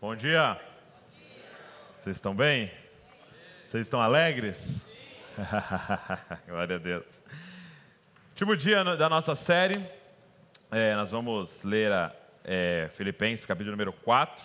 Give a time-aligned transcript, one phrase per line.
[0.00, 0.56] Bom dia.
[1.96, 2.70] Vocês estão bem?
[3.64, 4.88] Vocês estão alegres?
[6.46, 7.20] Glória a Deus.
[8.28, 9.74] Último dia da nossa série,
[10.70, 12.12] é, nós vamos ler a
[12.44, 14.44] é, Filipenses, capítulo número 4.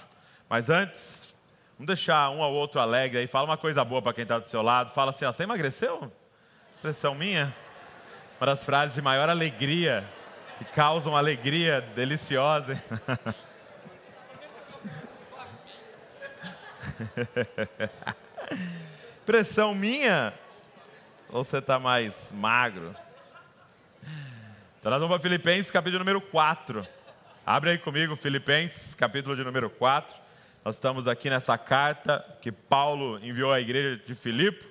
[0.49, 1.31] Mas antes,
[1.77, 3.27] vamos deixar um ao outro alegre aí.
[3.27, 4.89] Fala uma coisa boa para quem está do seu lado.
[4.89, 6.11] Fala assim: ó, você emagreceu?
[6.79, 7.53] Impressão minha?
[8.41, 10.03] Uma das frases de maior alegria,
[10.57, 12.73] que causam alegria deliciosa.
[19.25, 20.33] Pressão minha?
[21.29, 22.95] Ou você está mais magro?
[24.79, 26.85] Então nós vamos para Filipenses, capítulo número 4.
[27.45, 30.15] Abre aí comigo, Filipenses, capítulo de número 4.
[30.63, 34.65] Nós estamos aqui nessa carta que Paulo enviou à igreja de Filipe.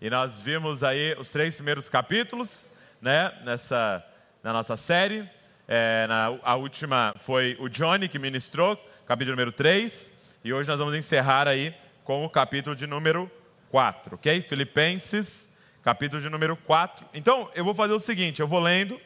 [0.00, 2.70] E nós vimos aí os três primeiros capítulos,
[3.00, 4.04] né, nessa,
[4.42, 5.28] na nossa série.
[5.66, 8.76] É, na, a última foi o Johnny que ministrou,
[9.06, 10.13] capítulo número 3.
[10.44, 13.32] E hoje nós vamos encerrar aí com o capítulo de número
[13.70, 14.42] 4, ok?
[14.42, 15.48] Filipenses,
[15.82, 17.06] capítulo de número 4.
[17.14, 19.00] Então, eu vou fazer o seguinte: eu vou lendo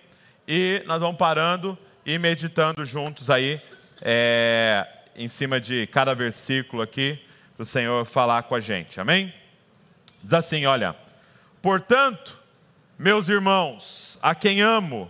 [0.48, 3.60] e nós vamos parando e meditando juntos aí,
[4.02, 9.32] é, em cima de cada versículo aqui, para o Senhor falar com a gente, amém?
[10.20, 10.96] Diz assim: olha,
[11.62, 12.36] portanto,
[12.98, 15.08] meus irmãos, a quem amo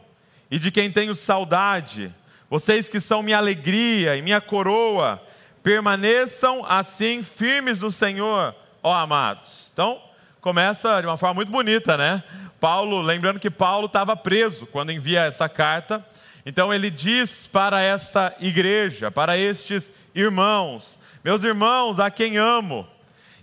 [0.50, 2.14] e de quem tenho saudade,
[2.50, 5.26] vocês que são minha alegria e minha coroa,
[5.62, 9.70] permaneçam assim firmes no Senhor, ó amados.
[9.72, 10.00] Então,
[10.40, 12.22] começa de uma forma muito bonita, né?
[12.60, 16.04] Paulo, lembrando que Paulo estava preso quando envia essa carta.
[16.44, 22.88] Então ele diz para essa igreja, para estes irmãos, meus irmãos, a quem amo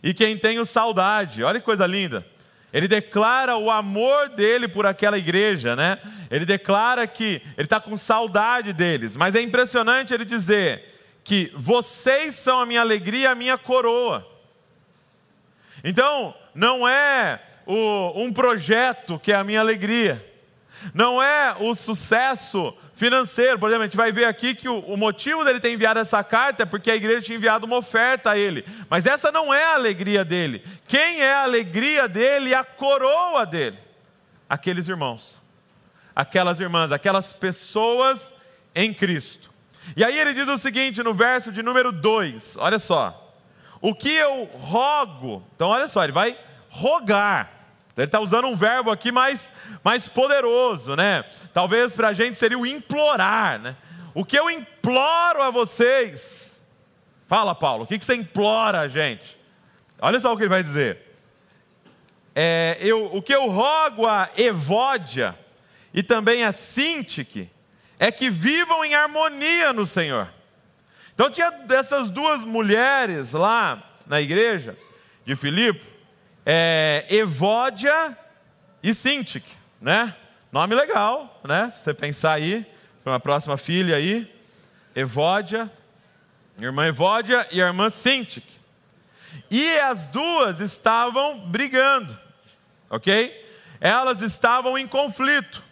[0.02, 1.44] e quem tenho saudade.
[1.44, 2.26] Olha que coisa linda.
[2.74, 5.98] Ele declara o amor dele por aquela igreja, né?
[6.30, 9.16] Ele declara que ele está com saudade deles.
[9.16, 10.95] Mas é impressionante ele dizer:
[11.26, 14.26] que vocês são a minha alegria, a minha coroa.
[15.84, 20.24] Então, não é o, um projeto que é a minha alegria,
[20.94, 23.58] não é o sucesso financeiro.
[23.58, 26.24] Por exemplo, a gente vai ver aqui que o, o motivo dele ter enviado essa
[26.24, 29.64] carta é porque a igreja tinha enviado uma oferta a ele, mas essa não é
[29.64, 30.64] a alegria dele.
[30.88, 33.80] Quem é a alegria dele e a coroa dele?
[34.48, 35.42] Aqueles irmãos,
[36.16, 38.32] aquelas irmãs, aquelas pessoas
[38.76, 39.55] em Cristo.
[39.96, 43.22] E aí ele diz o seguinte no verso de número 2, olha só.
[43.82, 46.38] O que eu rogo, então olha só, ele vai
[46.70, 47.52] rogar.
[47.92, 49.52] Então, ele está usando um verbo aqui mais,
[49.84, 51.24] mais poderoso, né?
[51.54, 53.76] Talvez para a gente seria o implorar, né?
[54.14, 56.68] O que eu imploro a vocês.
[57.28, 59.40] Fala, Paulo, o que, que você implora a gente?
[60.02, 61.18] Olha só o que ele vai dizer.
[62.36, 65.38] É, eu, o que eu rogo a Evódia
[65.94, 67.50] e também a Sintique
[68.00, 70.28] é que vivam em harmonia no Senhor.
[71.14, 74.78] Então tinha dessas duas mulheres lá na igreja
[75.26, 75.84] de Filipe,
[76.46, 78.16] é, Evódia
[78.84, 79.52] e Sintique,
[79.82, 80.16] né?
[80.52, 81.74] Nome legal, né?
[81.76, 82.66] Você pensar aí,
[83.04, 84.32] para uma próxima filha aí,
[84.96, 85.72] Evódia,
[86.60, 88.56] irmã Evódia e a irmã Sintique.
[89.50, 92.18] E as duas estavam brigando,
[92.90, 93.44] ok?
[93.82, 95.65] Elas estavam em conflito.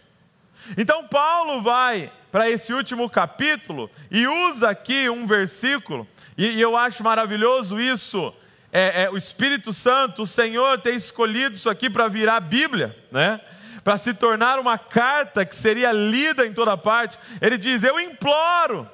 [0.76, 6.76] Então Paulo vai para esse último capítulo e usa aqui um versículo, e, e eu
[6.76, 8.34] acho maravilhoso isso.
[8.72, 13.40] É, é, o Espírito Santo, o Senhor tem escolhido isso aqui para virar Bíblia, né?
[13.84, 17.18] para se tornar uma carta que seria lida em toda parte.
[17.40, 18.90] Ele diz: Eu imploro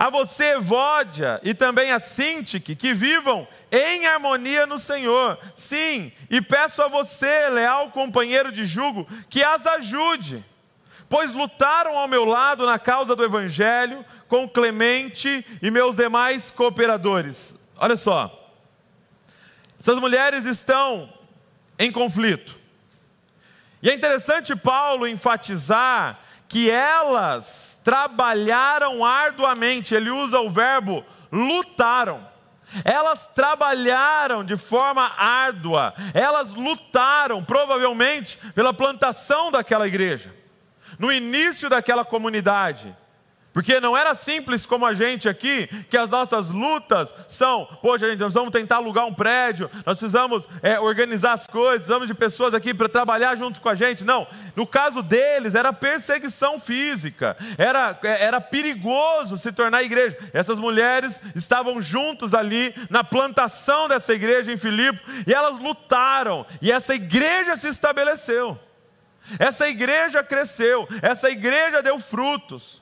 [0.00, 5.38] a você, Evódia, e também a Sintique, que vivam em harmonia no Senhor.
[5.54, 10.42] Sim, e peço a você, leal companheiro de jugo, que as ajude
[11.06, 17.58] pois lutaram ao meu lado na causa do Evangelho, com Clemente e meus demais cooperadores.
[17.76, 18.48] Olha só,
[19.76, 21.12] essas mulheres estão
[21.76, 22.56] em conflito.
[23.82, 32.28] E é interessante Paulo enfatizar que elas trabalharam arduamente, ele usa o verbo lutaram.
[32.84, 40.34] Elas trabalharam de forma árdua, elas lutaram provavelmente pela plantação daquela igreja
[40.98, 42.94] no início daquela comunidade.
[43.60, 48.18] Porque não era simples como a gente aqui, que as nossas lutas são, poxa, gente,
[48.18, 52.54] nós vamos tentar alugar um prédio, nós precisamos é, organizar as coisas, precisamos de pessoas
[52.54, 54.02] aqui para trabalhar junto com a gente.
[54.02, 54.26] Não,
[54.56, 60.16] no caso deles era perseguição física, era, é, era perigoso se tornar igreja.
[60.32, 66.72] Essas mulheres estavam juntos ali na plantação dessa igreja em Filipe, e elas lutaram, e
[66.72, 68.58] essa igreja se estabeleceu.
[69.38, 72.80] Essa igreja cresceu, essa igreja deu frutos.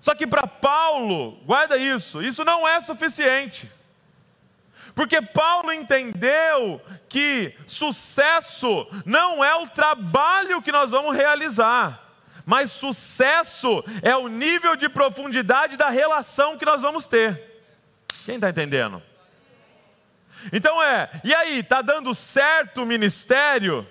[0.00, 3.70] Só que para Paulo, guarda isso, isso não é suficiente.
[4.94, 12.02] Porque Paulo entendeu que sucesso não é o trabalho que nós vamos realizar,
[12.46, 17.62] mas sucesso é o nível de profundidade da relação que nós vamos ter.
[18.24, 19.02] Quem está entendendo?
[20.52, 23.86] Então é, e aí, está dando certo o ministério?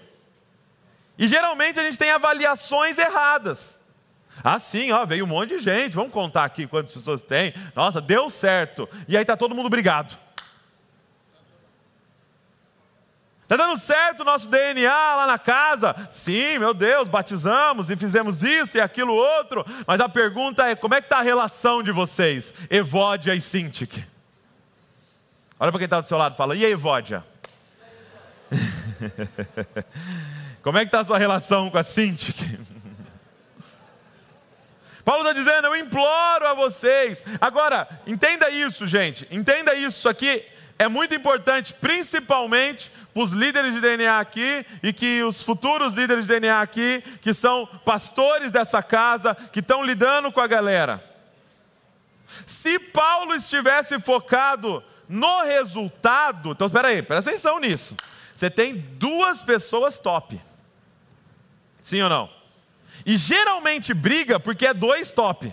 [1.18, 3.79] E geralmente a gente tem avaliações erradas.
[4.44, 7.54] Ah, sim, ó, veio um monte de gente, vamos contar aqui quantas pessoas tem.
[7.76, 8.88] Nossa, deu certo.
[9.08, 10.16] E aí está todo mundo brigado.
[13.50, 15.96] Está dando certo o nosso DNA lá na casa?
[16.12, 19.66] Sim, meu Deus, batizamos e fizemos isso e aquilo outro.
[19.88, 24.06] Mas a pergunta é: como é que está a relação de vocês, Evódia e Sintik?
[25.60, 27.26] Olha para quem está do seu lado e fala: e aí, Evódia?
[30.62, 32.60] como é que está a sua relação com a Sintik?
[35.10, 37.24] Paulo está dizendo: eu imploro a vocês.
[37.42, 40.46] Agora, entenda isso, gente, entenda isso aqui
[40.78, 46.28] é muito importante, principalmente para os líderes de DNA aqui e que os futuros líderes
[46.28, 51.04] de DNA aqui, que são pastores dessa casa, que estão lidando com a galera.
[52.46, 57.98] Se Paulo estivesse focado no resultado, então espera aí, presta atenção nisso.
[58.36, 60.40] Você tem duas pessoas top.
[61.82, 62.39] Sim ou não?
[63.10, 65.52] E geralmente briga porque é dois top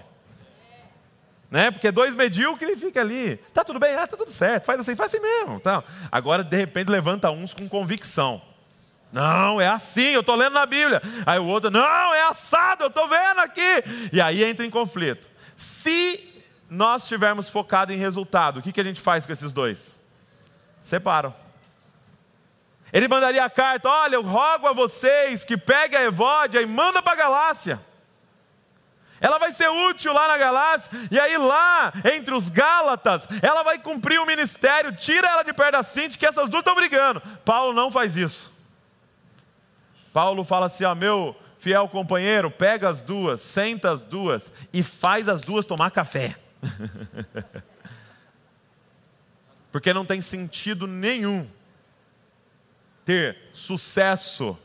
[1.51, 1.71] né?
[1.71, 5.15] Porque dois medíocres fica ali, tá tudo bem, ah, tá tudo certo, faz assim, faz
[5.15, 5.57] assim mesmo.
[5.57, 8.43] Então, agora, de repente, levanta uns com convicção.
[9.13, 11.01] Não, é assim, eu estou lendo na Bíblia.
[11.25, 13.85] Aí o outro, não, é assado, eu estou vendo aqui.
[14.13, 15.29] E aí entra em conflito.
[15.55, 16.35] Se
[16.69, 20.01] nós estivermos focados em resultado, o que, que a gente faz com esses dois?
[20.83, 21.46] Separam.
[22.93, 27.03] Ele mandaria a carta: olha, eu rogo a vocês que peguem a Evódia e manda
[27.03, 27.81] para a Galácia.
[29.21, 33.79] Ela vai ser útil lá na Galácia, e aí lá, entre os Gálatas, ela vai
[33.79, 37.23] cumprir o ministério, tira ela de perto da Cinti, que essas duas estão brigando.
[37.45, 38.53] Paulo não faz isso.
[40.13, 45.29] Paulo fala assim: ó, meu fiel companheiro, pega as duas, senta as duas e faz
[45.29, 46.37] as duas tomar café.
[49.73, 51.47] Porque não tem sentido nenhum
[53.07, 54.59] ter sucesso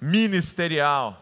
[0.00, 1.18] ministerial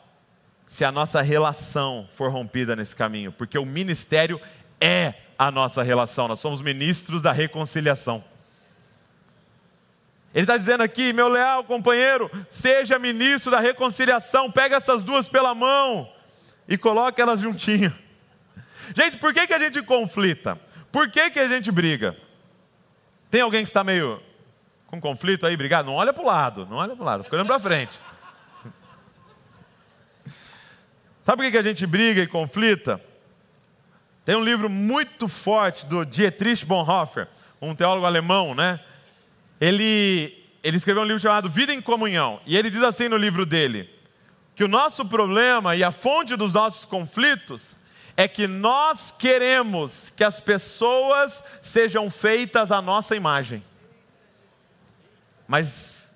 [0.64, 4.40] se a nossa relação for rompida nesse caminho, porque o ministério
[4.80, 8.24] é a nossa relação, nós somos ministros da reconciliação.
[10.32, 15.52] Ele está dizendo aqui, meu leal companheiro, seja ministro da reconciliação, pega essas duas pela
[15.52, 16.10] mão
[16.68, 17.92] e coloque elas juntinho.
[18.94, 20.56] Gente, por que, que a gente conflita?
[20.92, 22.16] Por que, que a gente briga?
[23.28, 24.22] Tem alguém que está meio
[24.90, 25.86] com conflito aí, brigado?
[25.86, 27.96] Não olha para o lado, não olha para o lado, fica olhando para frente.
[31.24, 33.00] Sabe por que a gente briga e conflita?
[34.24, 37.28] Tem um livro muito forte do Dietrich Bonhoeffer,
[37.62, 38.80] um teólogo alemão, né?
[39.60, 42.40] Ele, ele escreveu um livro chamado Vida em Comunhão.
[42.44, 43.88] E ele diz assim no livro dele:
[44.56, 47.76] que o nosso problema e a fonte dos nossos conflitos
[48.16, 53.62] é que nós queremos que as pessoas sejam feitas à nossa imagem.
[55.50, 56.14] Mas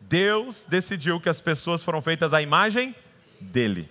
[0.00, 2.96] Deus decidiu que as pessoas foram feitas à imagem
[3.38, 3.86] dele.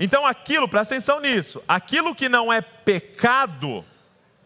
[0.00, 3.84] Então, aquilo, presta atenção nisso, aquilo que não é pecado,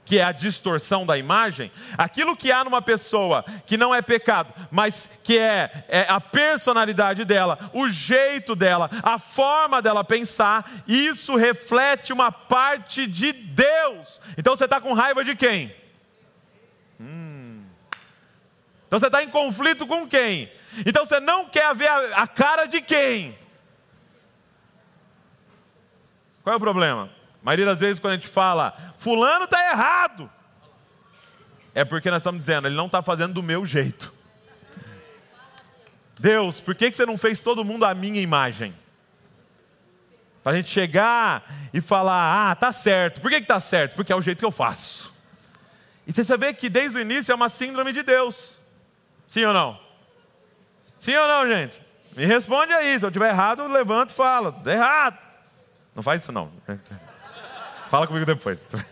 [0.05, 4.53] que é a distorção da imagem, aquilo que há numa pessoa que não é pecado,
[4.71, 11.35] mas que é, é, a personalidade dela, o jeito dela, a forma dela pensar, isso
[11.37, 14.21] reflete uma parte de Deus.
[14.37, 15.86] Então você está com raiva de quem?
[18.87, 20.51] Então você está em conflito com quem?
[20.85, 23.37] Então você não quer ver a, a cara de quem?
[26.43, 27.11] Qual é o problema?
[27.43, 30.31] A maioria das vezes, quando a gente fala, Fulano está errado,
[31.75, 34.15] é porque nós estamos dizendo, ele não está fazendo do meu jeito.
[36.19, 38.75] Deus, por que você não fez todo mundo a minha imagem?
[40.43, 43.21] Para a gente chegar e falar, ah, tá certo.
[43.21, 43.97] Por que está certo?
[43.97, 45.13] Porque é o jeito que eu faço.
[46.07, 48.56] E você vê que desde o início é uma síndrome de Deus.
[49.29, 49.79] Sim ou não?
[50.99, 51.81] Sim ou não, gente?
[52.17, 52.99] Me responde aí.
[52.99, 54.49] Se eu estiver errado, levanta e fala.
[54.59, 55.19] Está errado.
[55.95, 56.51] Não faz isso não.
[57.89, 58.71] Fala comigo depois.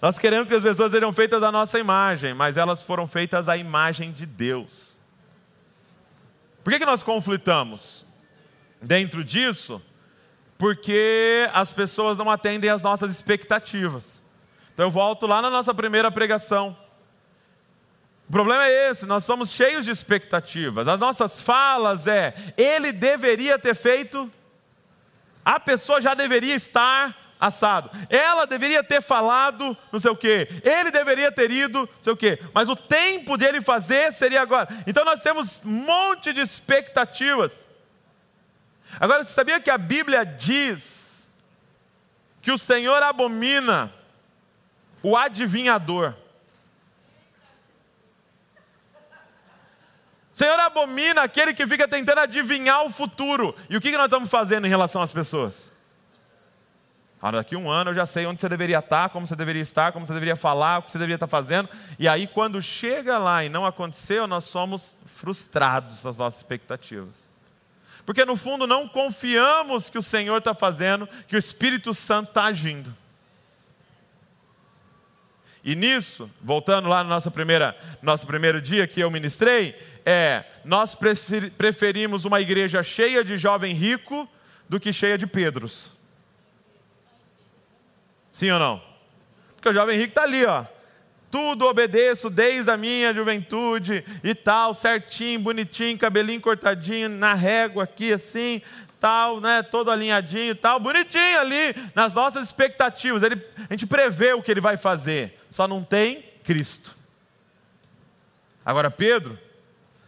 [0.00, 3.56] Nós queremos que as pessoas sejam feitas à nossa imagem, mas elas foram feitas à
[3.56, 5.00] imagem de Deus.
[6.62, 8.04] Por que, que nós conflitamos?
[8.82, 9.80] Dentro disso,
[10.58, 14.20] porque as pessoas não atendem às nossas expectativas.
[14.74, 16.76] Então eu volto lá na nossa primeira pregação.
[18.28, 20.88] O problema é esse, nós somos cheios de expectativas.
[20.88, 24.30] As nossas falas é, ele deveria ter feito,
[25.44, 27.90] a pessoa já deveria estar assado.
[28.08, 30.48] Ela deveria ter falado não sei o quê.
[30.62, 32.38] Ele deveria ter ido não sei o quê.
[32.54, 34.68] Mas o tempo de ele fazer seria agora.
[34.86, 37.64] Então nós temos um monte de expectativas.
[38.98, 41.32] Agora, você sabia que a Bíblia diz
[42.40, 43.92] que o Senhor abomina
[45.02, 46.14] o adivinhador?
[50.34, 53.54] Senhor abomina aquele que fica tentando adivinhar o futuro.
[53.70, 55.70] E o que nós estamos fazendo em relação às pessoas?
[57.22, 59.92] Ah, daqui um ano eu já sei onde você deveria estar, como você deveria estar,
[59.92, 61.68] como você deveria falar, o que você deveria estar fazendo.
[62.00, 67.28] E aí, quando chega lá e não aconteceu, nós somos frustrados das nossas expectativas.
[68.04, 72.44] Porque no fundo não confiamos que o Senhor está fazendo, que o Espírito Santo está
[72.44, 72.94] agindo.
[75.64, 79.74] E nisso, voltando lá no nosso, primeira, nosso primeiro dia que eu ministrei,
[80.04, 80.96] é, nós
[81.56, 84.28] preferimos uma igreja cheia de jovem rico
[84.68, 85.90] do que cheia de Pedros.
[88.32, 88.82] Sim ou não?
[89.54, 90.64] Porque o jovem rico está ali, ó.
[91.30, 98.12] Tudo obedeço desde a minha juventude e tal, certinho, bonitinho, cabelinho cortadinho, na régua aqui
[98.12, 98.60] assim,
[99.00, 103.22] tal, né, todo alinhadinho, tal, bonitinho ali, nas nossas expectativas.
[103.22, 106.96] Ele, a gente prevê o que ele vai fazer, só não tem Cristo.
[108.64, 109.38] Agora Pedro,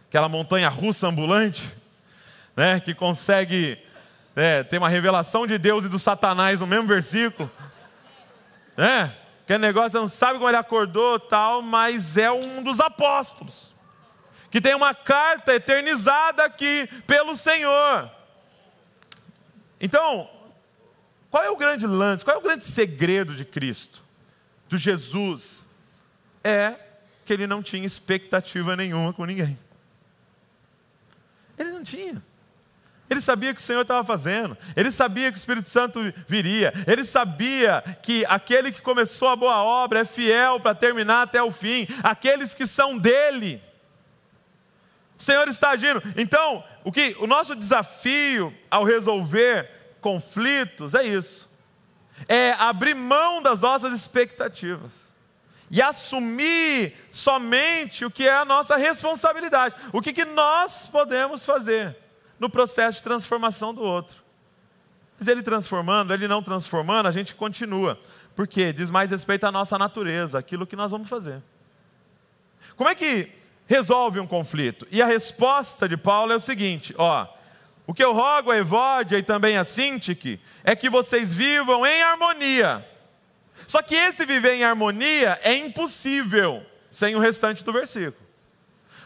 [0.07, 1.69] aquela montanha russa ambulante,
[2.55, 3.77] né, que consegue
[4.35, 7.51] é, ter uma revelação de Deus e do Satanás no mesmo versículo,
[8.75, 9.15] né?
[9.45, 13.73] Que negócio, você não sabe como ele acordou tal, mas é um dos apóstolos,
[14.51, 18.11] que tem uma carta eternizada aqui pelo Senhor.
[19.79, 20.29] Então,
[21.29, 24.03] qual é o grande lance, qual é o grande segredo de Cristo,
[24.67, 25.65] do Jesus?
[26.43, 26.75] É
[27.25, 29.57] que ele não tinha expectativa nenhuma com ninguém.
[31.57, 32.21] Ele não tinha.
[33.09, 37.05] Ele sabia que o Senhor estava fazendo, ele sabia que o Espírito Santo viria, ele
[37.05, 41.87] sabia que aquele que começou a boa obra é fiel para terminar até o fim,
[42.03, 43.63] aqueles que são dele.
[45.17, 46.03] O Senhor está agindo.
[46.17, 49.69] Então, o que o nosso desafio ao resolver
[50.01, 51.49] conflitos é isso.
[52.27, 55.13] É abrir mão das nossas expectativas
[55.69, 61.95] e assumir somente o que é a nossa responsabilidade, o que, que nós podemos fazer
[62.39, 64.23] no processo de transformação do outro.
[65.19, 67.99] Mas ele transformando, ele não transformando, a gente continua.
[68.35, 71.41] Porque diz mais respeito à nossa natureza, aquilo que nós vamos fazer.
[72.75, 73.31] Como é que
[73.65, 74.87] resolve um conflito?
[74.91, 77.27] E a resposta de Paulo é o seguinte: ó,
[77.87, 82.03] o que eu rogo a Evódia e também a Sintique é que vocês vivam em
[82.03, 82.87] harmonia.
[83.67, 88.25] Só que esse viver em harmonia é impossível sem o restante do versículo.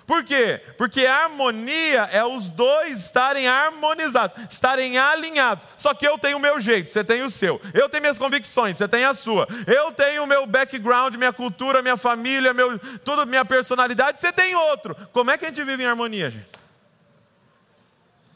[0.06, 0.62] Por quê?
[0.78, 5.66] Porque harmonia é os dois estarem harmonizados, estarem alinhados.
[5.78, 7.62] Só que eu tenho o meu jeito, você tem o seu.
[7.74, 9.48] Eu tenho minhas convicções, você tem a sua.
[9.66, 14.56] Eu tenho o meu background, minha cultura, minha família, meu, tudo, minha personalidade, você tem
[14.56, 14.96] outro.
[15.14, 16.50] Como é que a gente vive em harmonia, gente?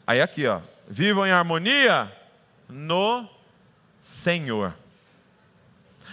[0.06, 0.60] Aí aqui, ó.
[0.88, 2.10] Vivam em harmonia
[2.68, 3.28] no
[4.00, 4.72] Senhor.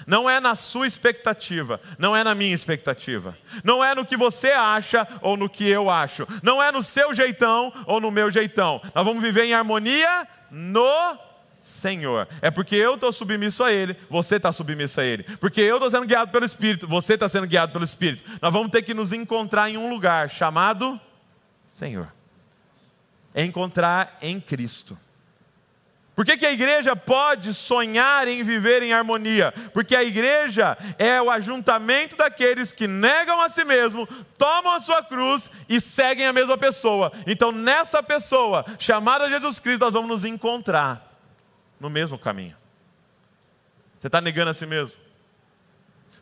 [0.05, 3.37] Não é na sua expectativa, não é na minha expectativa.
[3.63, 6.27] Não é no que você acha ou no que eu acho.
[6.41, 8.81] Não é no seu jeitão ou no meu jeitão.
[8.93, 11.17] Nós vamos viver em harmonia no
[11.59, 12.27] Senhor.
[12.41, 15.23] É porque eu estou submisso a Ele, você está submisso a Ele.
[15.37, 18.29] Porque eu estou sendo guiado pelo Espírito, você está sendo guiado pelo Espírito.
[18.41, 20.99] Nós vamos ter que nos encontrar em um lugar chamado
[21.69, 22.11] Senhor.
[23.33, 24.97] Encontrar em Cristo.
[26.15, 29.51] Por que, que, a igreja pode sonhar em viver em harmonia?
[29.73, 35.03] Porque a igreja é o ajuntamento daqueles que negam a si mesmo, tomam a sua
[35.03, 37.11] cruz e seguem a mesma pessoa.
[37.25, 41.17] Então, nessa pessoa, chamada Jesus Cristo, nós vamos nos encontrar
[41.79, 42.55] no mesmo caminho.
[43.97, 44.95] Você está negando a si mesmo?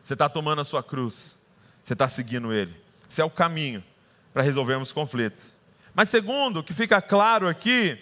[0.02, 1.38] Você está tomando a sua cruz?
[1.82, 2.74] Você está seguindo Ele?
[3.10, 3.84] Esse é o caminho
[4.32, 5.54] para resolvermos conflitos.
[5.94, 7.98] Mas, segundo, o que fica claro aqui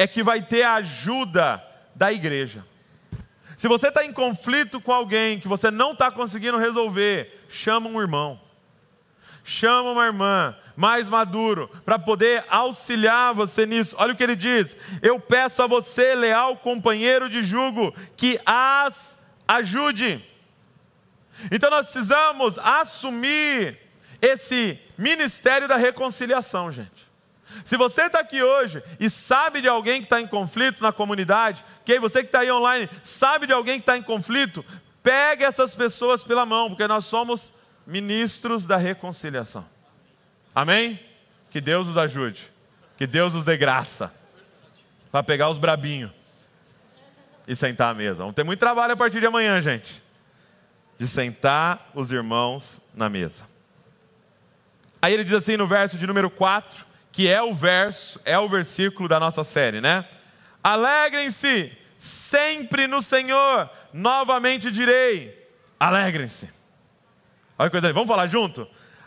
[0.00, 1.62] é que vai ter a ajuda
[1.94, 2.64] da igreja.
[3.54, 8.00] Se você está em conflito com alguém que você não está conseguindo resolver, chama um
[8.00, 8.40] irmão,
[9.44, 13.94] chama uma irmã mais maduro para poder auxiliar você nisso.
[13.98, 19.18] Olha o que ele diz: Eu peço a você, leal companheiro de jugo, que as
[19.46, 20.24] ajude.
[21.52, 23.78] Então nós precisamos assumir
[24.22, 27.09] esse ministério da reconciliação, gente.
[27.64, 31.64] Se você está aqui hoje e sabe de alguém que está em conflito na comunidade,
[31.84, 34.64] que você que está aí online sabe de alguém que está em conflito,
[35.02, 37.52] pegue essas pessoas pela mão, porque nós somos
[37.86, 39.66] ministros da reconciliação.
[40.54, 41.00] Amém?
[41.50, 42.50] Que Deus os ajude.
[42.96, 44.14] Que Deus os dê graça.
[45.10, 46.10] Para pegar os brabinhos
[47.48, 48.18] e sentar à mesa.
[48.18, 50.00] Vamos ter muito trabalho a partir de amanhã, gente.
[50.96, 53.44] De sentar os irmãos na mesa.
[55.02, 58.48] Aí ele diz assim no verso de número 4, que é o verso, é o
[58.48, 60.04] versículo da nossa série, né?
[60.62, 65.48] Alegrem-se sempre no Senhor, novamente direi,
[65.78, 66.50] alegrem-se.
[67.58, 68.66] Olha que coisa ali, vamos falar junto?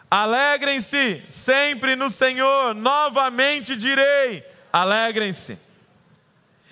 [0.09, 5.57] Alegrem-se sempre no Senhor, novamente direi, alegrem-se.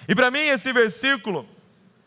[0.07, 1.47] E para mim esse versículo,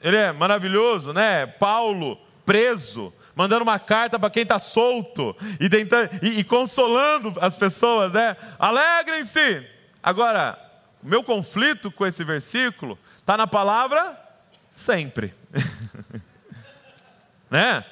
[0.01, 1.47] ele é maravilhoso, né?
[1.47, 7.57] Paulo preso, mandando uma carta para quem está solto e, tentando, e, e consolando as
[7.57, 8.37] pessoas, né?
[8.59, 9.67] Alegrem-se.
[10.03, 10.59] Agora,
[11.03, 14.19] o meu conflito com esse versículo está na palavra
[14.71, 15.35] sempre.
[17.51, 17.85] né?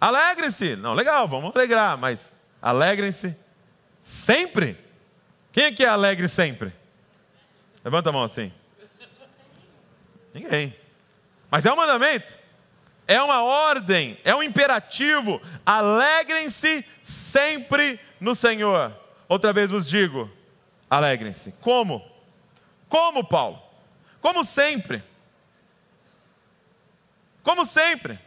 [0.00, 0.76] Alegrem-se.
[0.76, 3.36] Não, legal, vamos alegrar, mas alegrem-se
[4.00, 4.78] sempre.
[5.52, 6.72] Quem é que é alegre sempre?
[7.84, 8.52] Levanta a mão assim.
[10.34, 10.74] Ninguém.
[11.50, 12.36] Mas é um mandamento
[13.06, 15.40] é uma ordem, é um imperativo.
[15.64, 18.94] Alegrem-se sempre no Senhor.
[19.28, 20.30] Outra vez vos digo:
[20.90, 21.52] alegrem-se.
[21.60, 22.04] Como?
[22.88, 23.62] Como, Paulo?
[24.20, 25.02] Como sempre.
[27.42, 28.18] Como sempre.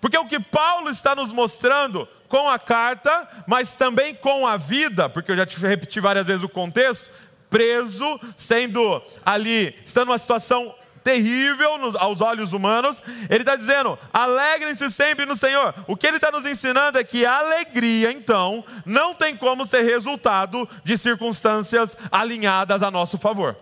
[0.00, 5.08] Porque o que Paulo está nos mostrando com a carta, mas também com a vida,
[5.08, 7.10] porque eu já te repeti várias vezes o contexto,
[7.50, 15.26] preso, sendo ali, estando numa situação terrível aos olhos humanos, ele está dizendo: alegrem-se sempre
[15.26, 15.74] no Senhor.
[15.86, 19.82] O que ele está nos ensinando é que a alegria, então, não tem como ser
[19.82, 23.56] resultado de circunstâncias alinhadas a nosso favor.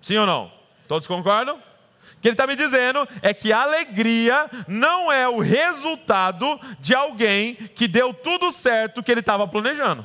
[0.00, 0.52] Sim ou não?
[0.86, 1.56] Todos concordam?
[1.56, 6.94] O que ele está me dizendo é que a alegria não é o resultado de
[6.94, 10.04] alguém que deu tudo certo que ele estava planejando.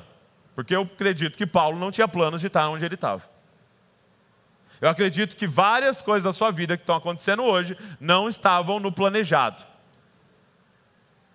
[0.54, 3.31] Porque eu acredito que Paulo não tinha planos de estar onde ele estava.
[4.82, 8.92] Eu acredito que várias coisas da sua vida que estão acontecendo hoje não estavam no
[8.92, 9.64] planejado.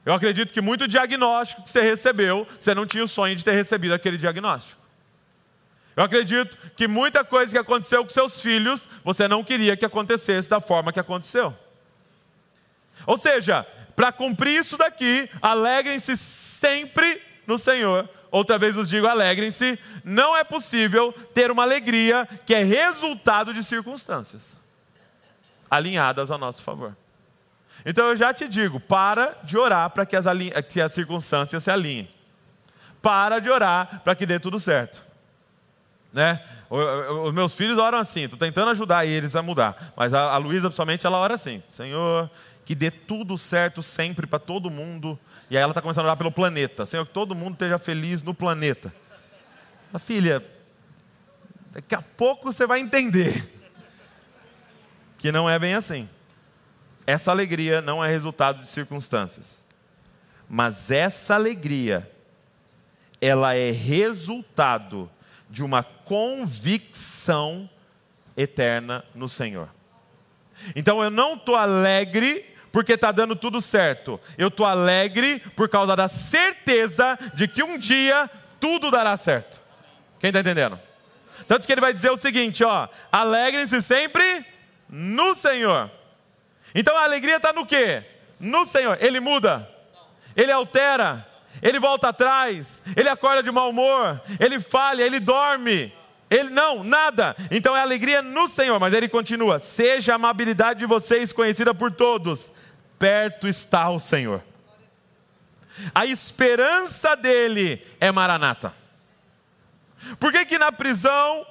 [0.04, 3.52] Eu acredito que muito diagnóstico que você recebeu, você não tinha o sonho de ter
[3.52, 4.80] recebido aquele diagnóstico.
[5.96, 10.48] Eu acredito que muita coisa que aconteceu com seus filhos, você não queria que acontecesse
[10.48, 11.56] da forma que aconteceu.
[13.06, 19.78] Ou seja, para cumprir isso daqui, alegrem-se sempre no Senhor, outra vez vos digo, alegrem-se,
[20.04, 24.56] não é possível ter uma alegria que é resultado de circunstâncias
[25.70, 26.96] alinhadas ao nosso favor.
[27.84, 30.26] Então eu já te digo, para de orar para que as,
[30.68, 32.10] que as circunstâncias se alinhem.
[33.00, 35.04] Para de orar para que dê tudo certo.
[36.12, 36.42] Né?
[36.68, 39.92] Os meus filhos oram assim, estou tentando ajudar eles a mudar.
[39.96, 42.30] Mas a, a Luísa, principalmente, ela ora assim: Senhor,
[42.66, 45.16] que dê tudo certo sempre para todo mundo,
[45.48, 46.84] e aí ela está começando a orar pelo planeta.
[46.84, 48.92] Senhor, que todo mundo esteja feliz no planeta.
[50.00, 50.44] Filha,
[51.70, 53.48] daqui a pouco você vai entender
[55.16, 56.08] que não é bem assim.
[57.06, 59.64] Essa alegria não é resultado de circunstâncias.
[60.48, 62.10] Mas essa alegria,
[63.20, 65.08] ela é resultado
[65.48, 67.70] de uma convicção
[68.36, 69.68] eterna no Senhor.
[70.74, 74.20] Então eu não estou alegre porque está dando tudo certo.
[74.36, 78.28] Eu estou alegre por causa da certeza de que um dia
[78.60, 79.58] tudo dará certo.
[80.20, 80.78] Quem está entendendo?
[81.48, 84.44] Tanto que ele vai dizer o seguinte: ó, alegrem-se sempre
[84.90, 85.90] no Senhor.
[86.74, 88.04] Então a alegria está no quê?
[88.38, 88.98] No Senhor.
[89.00, 89.66] Ele muda,
[90.36, 91.26] ele altera,
[91.62, 95.94] ele volta atrás, ele acorda de mau humor, ele falha, ele dorme.
[96.28, 97.34] Ele não, nada.
[97.50, 101.90] Então é alegria no Senhor, mas ele continua: seja a amabilidade de vocês conhecida por
[101.90, 102.54] todos
[102.98, 104.42] perto está o Senhor.
[105.94, 108.74] A esperança dele é Maranata.
[110.18, 111.46] Por que, que na prisão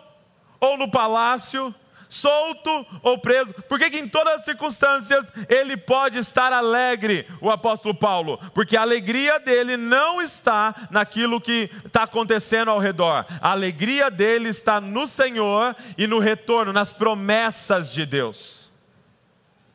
[0.60, 1.74] ou no palácio,
[2.08, 7.52] solto ou preso, por que, que em todas as circunstâncias ele pode estar alegre, o
[7.52, 8.40] apóstolo Paulo?
[8.54, 14.50] Porque a alegria dele não está naquilo que está acontecendo ao redor, a alegria dele
[14.50, 18.72] está no Senhor e no retorno, nas promessas de Deus.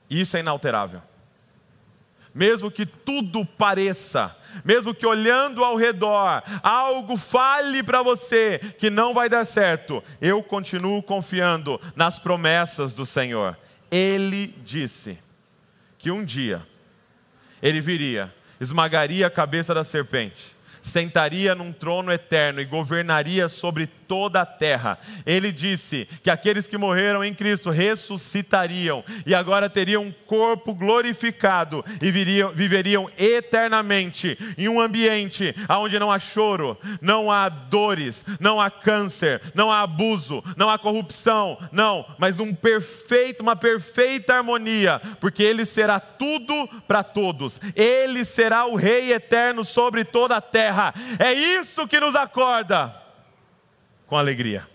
[0.09, 1.03] Isso é inalterável
[2.35, 9.13] mesmo que tudo pareça, mesmo que olhando ao redor, algo fale para você que não
[9.13, 13.57] vai dar certo, eu continuo confiando nas promessas do Senhor.
[13.91, 15.19] Ele disse
[15.99, 16.67] que um dia
[17.63, 24.41] ele viria, esmagaria a cabeça da serpente, sentaria num trono eterno e governaria sobre toda
[24.41, 24.99] a terra.
[25.25, 31.85] Ele disse que aqueles que morreram em Cristo ressuscitariam e agora teriam um corpo glorificado
[32.03, 38.61] e viriam, viveriam eternamente em um ambiente onde não há choro, não há dores, não
[38.61, 45.01] há câncer, não há abuso, não há corrupção, não, mas num perfeito, uma perfeita harmonia,
[45.21, 47.61] porque ele será tudo para todos.
[47.77, 50.93] Ele será o rei eterno sobre toda a terra.
[51.17, 53.00] É isso que nos acorda
[54.11, 54.67] com alegria.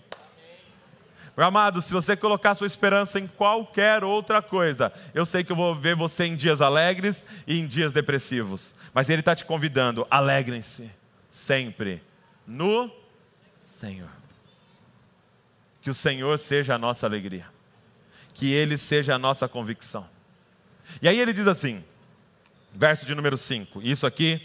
[1.36, 5.56] Meu amado, se você colocar sua esperança em qualquer outra coisa, eu sei que eu
[5.56, 10.06] vou ver você em dias alegres e em dias depressivos, mas Ele está te convidando,
[10.10, 10.90] alegrem-se
[11.28, 12.02] sempre
[12.46, 12.90] no
[13.54, 14.08] Senhor.
[15.82, 17.44] Que o Senhor seja a nossa alegria,
[18.32, 20.08] que Ele seja a nossa convicção.
[21.02, 21.84] E aí ele diz assim,
[22.72, 24.40] verso de número 5, isso aqui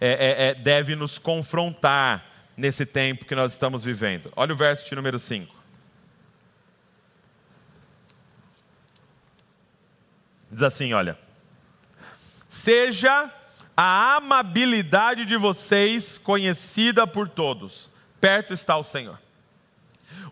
[0.00, 4.32] é, é, é, deve nos confrontar nesse tempo que nós estamos vivendo.
[4.34, 5.54] Olha o verso de número 5.
[10.50, 11.18] Diz assim: olha.
[12.48, 13.30] Seja
[13.76, 17.90] a amabilidade de vocês conhecida por todos.
[18.20, 19.20] Perto está o Senhor.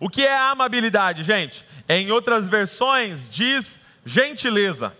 [0.00, 1.66] O que é amabilidade, gente?
[1.88, 4.96] Em outras versões diz gentileza.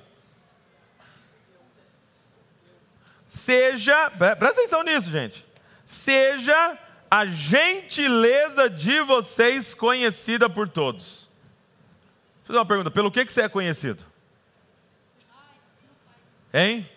[3.27, 5.45] Seja, presta atenção nisso, gente.
[5.85, 6.79] Seja
[7.14, 11.29] a gentileza de vocês conhecida por todos.
[12.38, 14.05] Deixa eu fazer uma pergunta: pelo que, que você é conhecido?
[16.53, 16.90] Hein?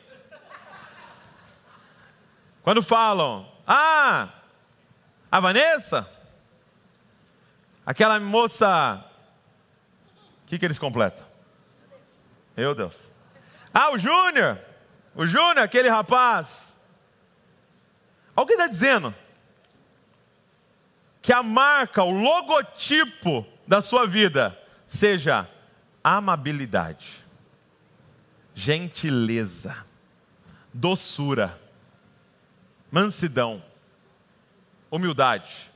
[2.63, 4.29] Quando falam, ah,
[5.31, 6.09] a Vanessa,
[7.85, 9.05] aquela moça,
[10.41, 11.27] o que, que eles completam?
[12.55, 13.07] Meu Deus.
[13.71, 14.59] Ah, o Júnior,
[15.13, 16.75] o Júnior, aquele rapaz.
[18.47, 19.13] Que está dizendo
[21.27, 25.45] que a marca, o logotipo da sua vida seja
[26.01, 27.25] amabilidade,
[28.55, 29.75] gentileza,
[30.73, 31.59] doçura,
[32.89, 33.61] mansidão,
[34.89, 35.69] humildade.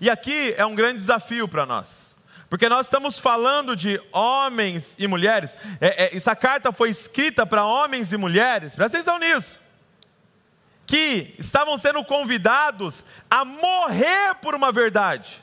[0.00, 2.16] E aqui é um grande desafio para nós.
[2.48, 7.66] Porque nós estamos falando de homens e mulheres, é, é, essa carta foi escrita para
[7.66, 9.61] homens e mulheres, presta atenção nisso
[10.86, 15.42] que estavam sendo convidados a morrer por uma verdade.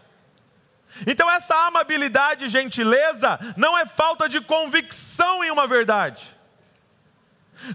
[1.05, 6.35] Então, essa amabilidade e gentileza não é falta de convicção em uma verdade,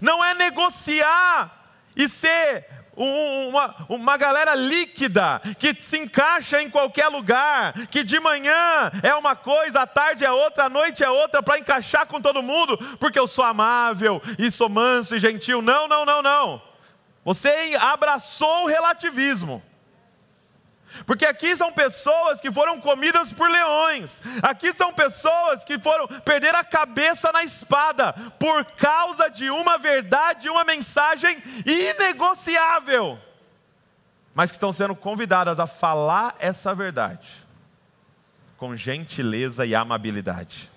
[0.01, 7.73] não é negociar e ser uma, uma galera líquida, que se encaixa em qualquer lugar,
[7.87, 11.59] que de manhã é uma coisa, à tarde é outra, à noite é outra, para
[11.59, 15.61] encaixar com todo mundo, porque eu sou amável e sou manso e gentil.
[15.61, 16.74] Não, não, não, não.
[17.25, 19.61] Você abraçou o relativismo.
[21.05, 24.21] Porque aqui são pessoas que foram comidas por leões.
[24.41, 30.49] Aqui são pessoas que foram perder a cabeça na espada por causa de uma verdade,
[30.49, 33.19] uma mensagem inegociável.
[34.33, 37.45] Mas que estão sendo convidadas a falar essa verdade
[38.55, 40.69] com gentileza e amabilidade.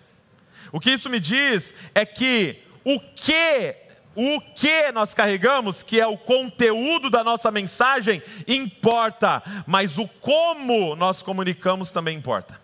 [0.73, 3.88] O que isso me diz é que o que
[4.21, 10.97] o que nós carregamos, que é o conteúdo da nossa mensagem, importa, mas o como
[10.97, 12.61] nós comunicamos também importa.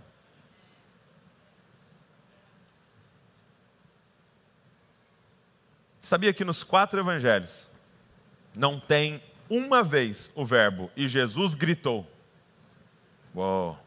[6.00, 7.70] Sabia que nos quatro evangelhos
[8.52, 12.04] não tem uma vez o verbo e Jesus gritou?
[13.32, 13.78] Uou.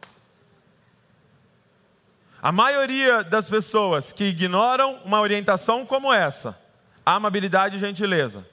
[2.41, 6.57] A maioria das pessoas que ignoram uma orientação como essa,
[7.15, 8.45] amabilidade e gentileza.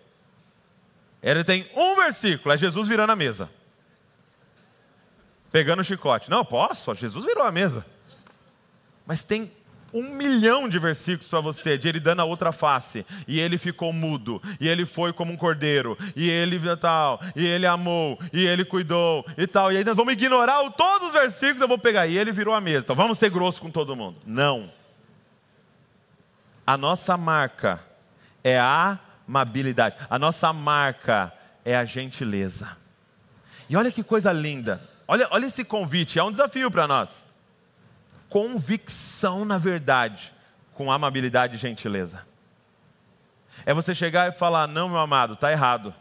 [1.21, 3.51] Ele tem um versículo, é Jesus virando a mesa.
[5.51, 6.31] Pegando o chicote.
[6.31, 7.85] Não, posso, Jesus virou a mesa.
[9.07, 9.51] Mas tem
[9.93, 13.93] um milhão de versículos para você, de ele dando a outra face, e ele ficou
[13.93, 18.65] mudo, e ele foi como um cordeiro, e ele tal, e ele amou, e ele
[18.65, 22.19] cuidou, e tal, e aí nós vamos ignorar todos os versículos, eu vou pegar, e
[22.19, 24.17] ele virou a mesa, então vamos ser grosso com todo mundo.
[24.27, 24.69] Não.
[26.67, 27.81] A nossa marca
[28.45, 29.97] é a amabilidade.
[30.11, 31.33] A nossa marca
[31.65, 32.77] é a gentileza.
[33.69, 34.87] E olha que coisa linda.
[35.09, 37.27] Olha, olha esse convite, é um desafio para nós.
[38.29, 40.35] Convicção na verdade,
[40.75, 42.27] com amabilidade e gentileza.
[43.65, 45.95] É você chegar e falar: Não, meu amado, está errado.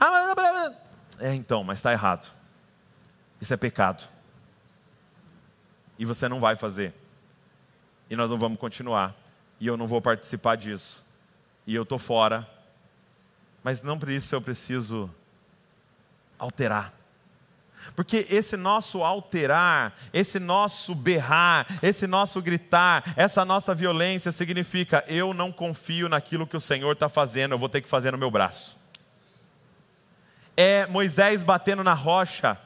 [0.00, 0.72] Ah,
[1.20, 2.32] é então, mas está errado.
[3.40, 4.08] Isso é pecado.
[5.98, 6.92] E você não vai fazer.
[8.10, 9.14] E nós não vamos continuar.
[9.60, 11.03] E eu não vou participar disso
[11.66, 12.48] e eu estou fora,
[13.62, 15.10] mas não por isso eu preciso
[16.38, 16.92] alterar.
[17.94, 25.34] Porque esse nosso alterar, esse nosso berrar, esse nosso gritar, essa nossa violência significa eu
[25.34, 28.30] não confio naquilo que o Senhor está fazendo, eu vou ter que fazer no meu
[28.30, 28.78] braço.
[30.56, 32.58] É Moisés batendo na rocha.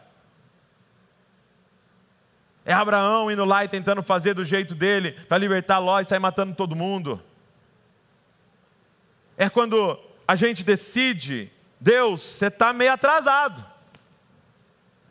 [2.65, 6.19] É Abraão indo lá e tentando fazer do jeito dele para libertar Ló e sair
[6.19, 7.23] matando todo mundo.
[9.39, 13.65] É quando a gente decide, Deus, você está meio atrasado.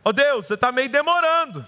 [0.03, 1.65] Oh Deus, você está meio demorando.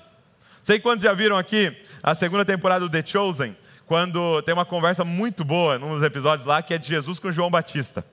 [0.62, 5.06] Sei quantos já viram aqui a segunda temporada do The Chosen, quando tem uma conversa
[5.06, 8.06] muito boa num dos episódios lá, que é de Jesus com João Batista.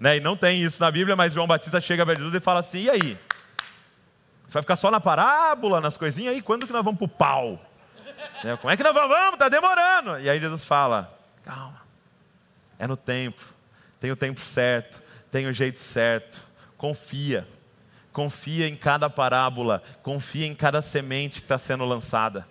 [0.00, 0.16] Né?
[0.16, 2.82] E não tem isso na Bíblia, mas João Batista chega para Jesus e fala assim:
[2.82, 3.18] e aí?
[4.46, 6.42] Você vai ficar só na parábola, nas coisinhas aí?
[6.42, 7.64] Quando que nós vamos para o pau?
[8.42, 8.56] Né?
[8.56, 9.34] Como é que nós vamos?
[9.34, 10.18] Está demorando.
[10.18, 11.80] E aí Jesus fala: calma,
[12.76, 13.53] é no tempo,
[13.98, 16.40] tem o tempo certo, tem o jeito certo,
[16.76, 17.46] confia
[18.14, 22.46] confia em cada parábola, confia em cada semente que está sendo lançada.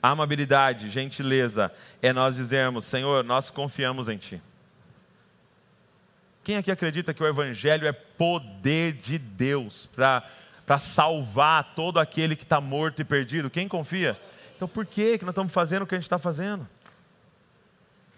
[0.00, 4.40] Amabilidade, gentileza, é nós dizermos: Senhor, nós confiamos em Ti.
[6.44, 12.44] Quem aqui acredita que o Evangelho é poder de Deus para salvar todo aquele que
[12.44, 13.50] está morto e perdido?
[13.50, 14.18] Quem confia?
[14.54, 16.68] Então por que, que nós estamos fazendo o que a gente está fazendo?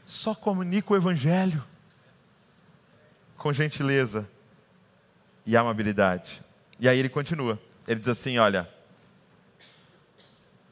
[0.04, 1.64] Só comunica o Evangelho
[3.40, 4.30] com gentileza
[5.46, 6.42] e amabilidade.
[6.78, 7.58] E aí ele continua.
[7.88, 8.68] Ele diz assim: olha,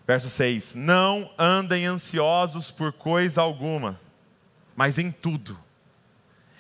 [0.06, 3.98] verso 6: Não andem ansiosos por coisa alguma,
[4.76, 5.58] mas em tudo.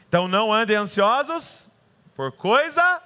[0.08, 1.70] Então não andem ansiosos
[2.16, 3.02] por coisa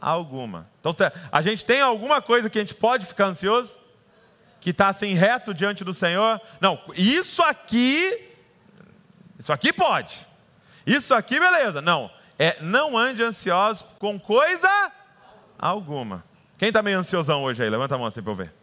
[0.00, 0.66] alguma.
[0.80, 0.94] Então
[1.30, 3.78] a gente tem alguma coisa que a gente pode ficar ansioso?
[4.60, 6.40] Que está assim reto diante do Senhor?
[6.58, 8.32] Não, isso aqui,
[9.38, 10.26] isso aqui pode.
[10.86, 11.82] Isso aqui, beleza.
[11.82, 14.92] Não, é não ande ansioso com coisa
[15.58, 16.24] alguma.
[16.58, 17.70] Quem está meio ansiosão hoje aí?
[17.70, 18.54] Levanta a mão assim para eu ver.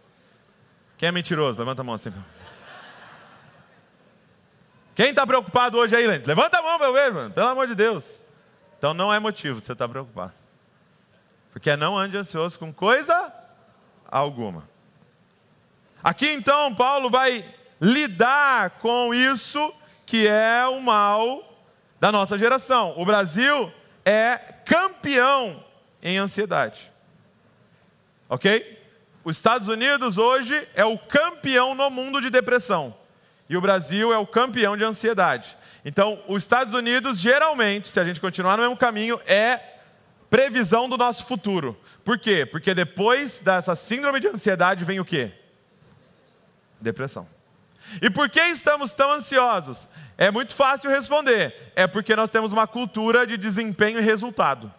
[0.97, 1.59] Quem é mentiroso?
[1.59, 2.13] Levanta a mão assim.
[4.95, 6.27] Quem está preocupado hoje aí, Lente?
[6.27, 7.31] Levanta a mão para eu ver, mano.
[7.31, 8.19] Pelo amor de Deus.
[8.77, 10.33] Então não é motivo de você estar tá preocupado.
[11.51, 13.31] Porque é não ande ansioso com coisa
[14.09, 14.67] alguma.
[16.03, 17.45] Aqui então Paulo vai
[17.79, 19.73] lidar com isso
[20.05, 21.52] que é o mal
[22.03, 22.93] da nossa geração.
[22.97, 23.71] O Brasil
[24.03, 25.63] é campeão
[26.01, 26.91] em ansiedade.
[28.27, 28.77] Ok?
[29.23, 32.93] Os Estados Unidos hoje é o campeão no mundo de depressão.
[33.47, 35.55] E o Brasil é o campeão de ansiedade.
[35.85, 39.61] Então, os Estados Unidos, geralmente, se a gente continuar no mesmo caminho, é
[40.29, 41.79] previsão do nosso futuro.
[42.03, 42.45] Por quê?
[42.45, 45.31] Porque depois dessa síndrome de ansiedade vem o quê?
[46.81, 47.25] Depressão.
[48.01, 49.87] E por que estamos tão ansiosos?
[50.17, 51.71] É muito fácil responder.
[51.75, 54.71] É porque nós temos uma cultura de desempenho e resultado.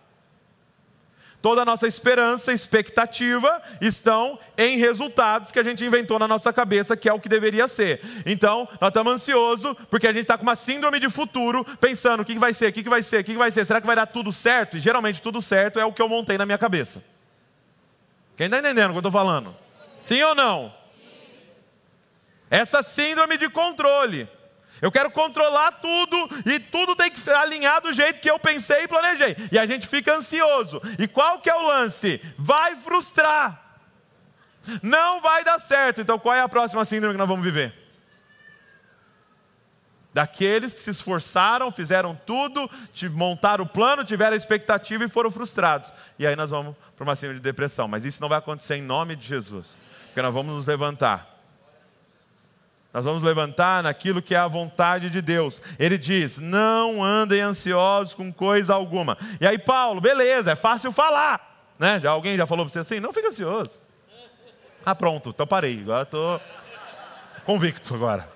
[1.44, 6.96] Toda a nossa esperança expectativa estão em resultados que a gente inventou na nossa cabeça,
[6.96, 8.00] que é o que deveria ser.
[8.24, 12.24] Então, nós estamos ansiosos porque a gente está com uma síndrome de futuro, pensando o
[12.24, 14.06] que, vai ser, o que, vai ser, o que, vai ser, será que vai dar
[14.06, 14.78] tudo certo?
[14.78, 17.04] E geralmente tudo certo é o que eu montei na minha cabeça.
[18.38, 19.54] Quem está entendendo o que eu estou falando?
[20.02, 20.72] Sim ou não?
[22.50, 24.28] Essa síndrome de controle.
[24.82, 28.88] Eu quero controlar tudo e tudo tem que alinhar do jeito que eu pensei e
[28.88, 29.36] planejei.
[29.50, 30.80] E a gente fica ansioso.
[30.98, 32.20] E qual que é o lance?
[32.36, 33.62] Vai frustrar.
[34.82, 36.00] Não vai dar certo.
[36.00, 37.72] Então qual é a próxima síndrome que nós vamos viver?
[40.12, 42.70] Daqueles que se esforçaram, fizeram tudo,
[43.10, 45.92] montaram o plano, tiveram a expectativa e foram frustrados.
[46.18, 47.88] E aí nós vamos para uma síndrome de depressão.
[47.88, 49.76] Mas isso não vai acontecer em nome de Jesus.
[50.06, 51.33] Porque nós vamos nos levantar
[52.94, 55.60] nós vamos levantar naquilo que é a vontade de Deus.
[55.80, 59.18] Ele diz: não andem ansiosos com coisa alguma.
[59.40, 61.74] E aí, Paulo, beleza, é fácil falar.
[61.76, 61.98] Né?
[61.98, 63.00] Já, alguém já falou para você assim?
[63.00, 63.80] Não fica ansioso.
[64.86, 65.80] Ah, pronto, então parei.
[65.80, 66.40] Agora estou
[67.44, 68.28] convicto agora.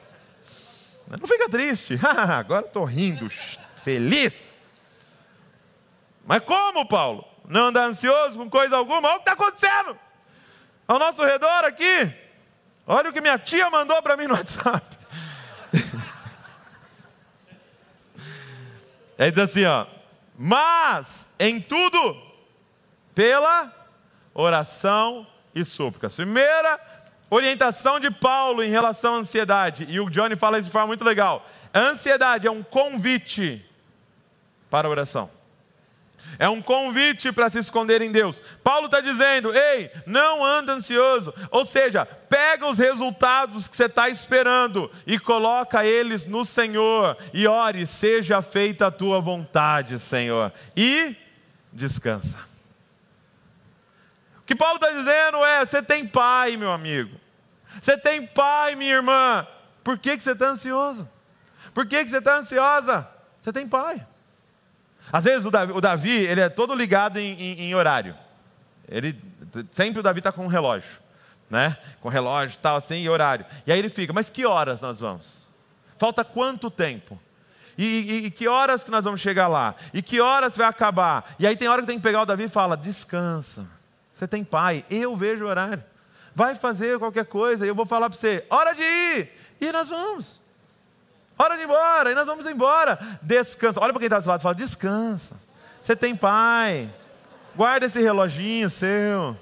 [1.07, 1.97] Não fica triste.
[2.03, 3.31] agora estou rindo,
[3.77, 4.44] feliz.
[6.27, 7.25] Mas como, Paulo?
[7.47, 9.09] Não andar ansioso com coisa alguma?
[9.09, 9.97] Olha o que está acontecendo
[10.88, 12.12] ao nosso redor aqui.
[12.90, 14.98] Olha o que minha tia mandou para mim no WhatsApp.
[19.20, 19.85] É diz assim, ó.
[20.38, 22.16] Mas em tudo,
[23.12, 23.72] pela
[24.33, 26.14] oração e súplicas.
[26.14, 26.79] Primeira
[27.29, 31.03] orientação de Paulo em relação à ansiedade, e o Johnny fala isso de forma muito
[31.03, 31.44] legal.
[31.74, 33.68] A ansiedade é um convite
[34.70, 35.29] para a oração.
[36.38, 38.41] É um convite para se esconder em Deus.
[38.62, 41.33] Paulo está dizendo: ei, não anda ansioso.
[41.51, 47.17] Ou seja, pega os resultados que você está esperando e coloca eles no Senhor.
[47.33, 50.53] E ore, seja feita a tua vontade, Senhor.
[50.77, 51.17] E
[51.73, 52.38] descansa.
[54.38, 57.19] O que Paulo está dizendo é: você tem pai, meu amigo.
[57.81, 59.47] Você tem pai, minha irmã.
[59.85, 61.09] Por que, que você está ansioso?
[61.73, 63.09] Por que, que você está ansiosa?
[63.41, 64.05] Você tem pai.
[65.12, 68.14] Às vezes o Davi, o Davi ele é todo ligado em, em, em horário.
[68.88, 69.18] Ele,
[69.73, 70.99] sempre o Davi está com um relógio,
[71.49, 71.77] né?
[72.01, 73.44] Com relógio tal, assim, e horário.
[73.66, 75.49] E aí ele fica, mas que horas nós vamos?
[75.99, 77.21] Falta quanto tempo?
[77.77, 79.75] E, e, e, que horas que nós vamos chegar lá?
[79.94, 81.33] E que horas vai acabar?
[81.38, 83.68] E aí tem hora que tem que pegar o Davi e fala: descansa.
[84.12, 85.85] Você tem pai, eu vejo o horário.
[86.35, 89.33] Vai fazer qualquer coisa, eu vou falar para você: hora de ir!
[89.61, 90.40] E nós vamos.
[91.38, 92.98] Hora de ir embora, e nós vamos embora.
[93.22, 93.81] Descansa.
[93.81, 95.37] Olha para quem está do seu lado e fala: descansa.
[95.81, 96.92] Você tem pai.
[97.55, 99.37] Guarda esse reloginho seu.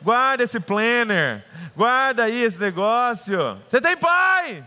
[0.00, 1.44] Guarda esse planner.
[1.76, 3.60] Guarda aí esse negócio.
[3.66, 4.64] Você tem pai.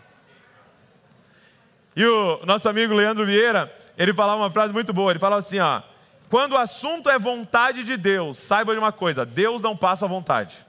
[1.95, 5.11] E o nosso amigo Leandro Vieira, ele falava uma frase muito boa.
[5.11, 5.81] Ele falava assim: ó,
[6.29, 10.65] quando o assunto é vontade de Deus, saiba de uma coisa: Deus não passa vontade.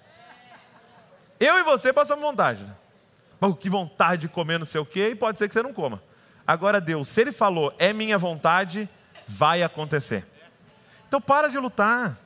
[1.39, 2.65] Eu e você passamos vontade.
[3.59, 6.03] Que vontade de comer não sei o quê, e pode ser que você não coma.
[6.47, 8.89] Agora, Deus, se Ele falou, é minha vontade,
[9.27, 10.27] vai acontecer.
[11.07, 12.17] Então, para de lutar.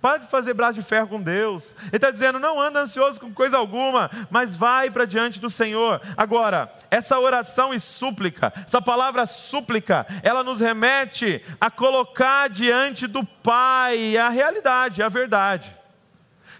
[0.00, 1.74] Para de fazer braço de ferro com Deus.
[1.86, 6.00] Ele está dizendo: não anda ansioso com coisa alguma, mas vai para diante do Senhor.
[6.16, 13.24] Agora, essa oração e súplica, essa palavra súplica, ela nos remete a colocar diante do
[13.24, 15.74] Pai a realidade, a verdade.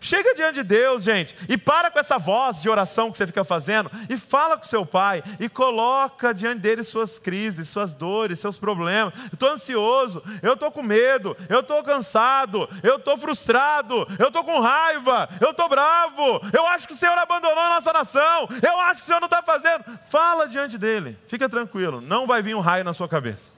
[0.07, 3.43] Chega diante de Deus, gente, e para com essa voz de oração que você fica
[3.43, 8.57] fazendo, e fala com seu pai, e coloca diante dele suas crises, suas dores, seus
[8.57, 9.13] problemas.
[9.33, 14.61] Estou ansioso, eu estou com medo, eu estou cansado, eu estou frustrado, eu estou com
[14.61, 19.01] raiva, eu estou bravo, eu acho que o Senhor abandonou a nossa nação, eu acho
[19.01, 19.85] que o Senhor não está fazendo.
[20.09, 23.51] Fala diante dele, fica tranquilo, não vai vir um raio na sua cabeça.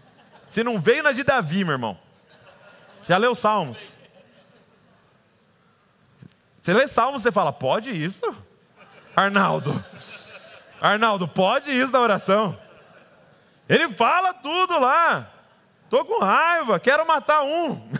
[0.49, 1.99] Se não veio na de Davi, meu irmão,
[3.07, 3.98] já leu Salmos.
[6.68, 8.22] Você lê Salmos, você fala, pode isso?
[9.16, 9.83] Arnaldo,
[10.78, 12.59] Arnaldo, pode isso na oração?
[13.66, 15.33] Ele fala tudo lá.
[15.85, 17.90] Estou com raiva, quero matar um.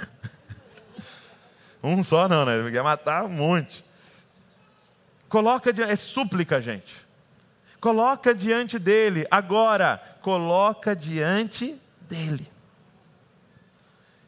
[1.83, 2.59] um só não, né?
[2.59, 3.83] Ele quer matar um monte.
[5.31, 7.07] Coloca, é súplica, gente.
[7.81, 9.27] Coloca diante dele.
[9.31, 12.47] Agora, coloca diante dele.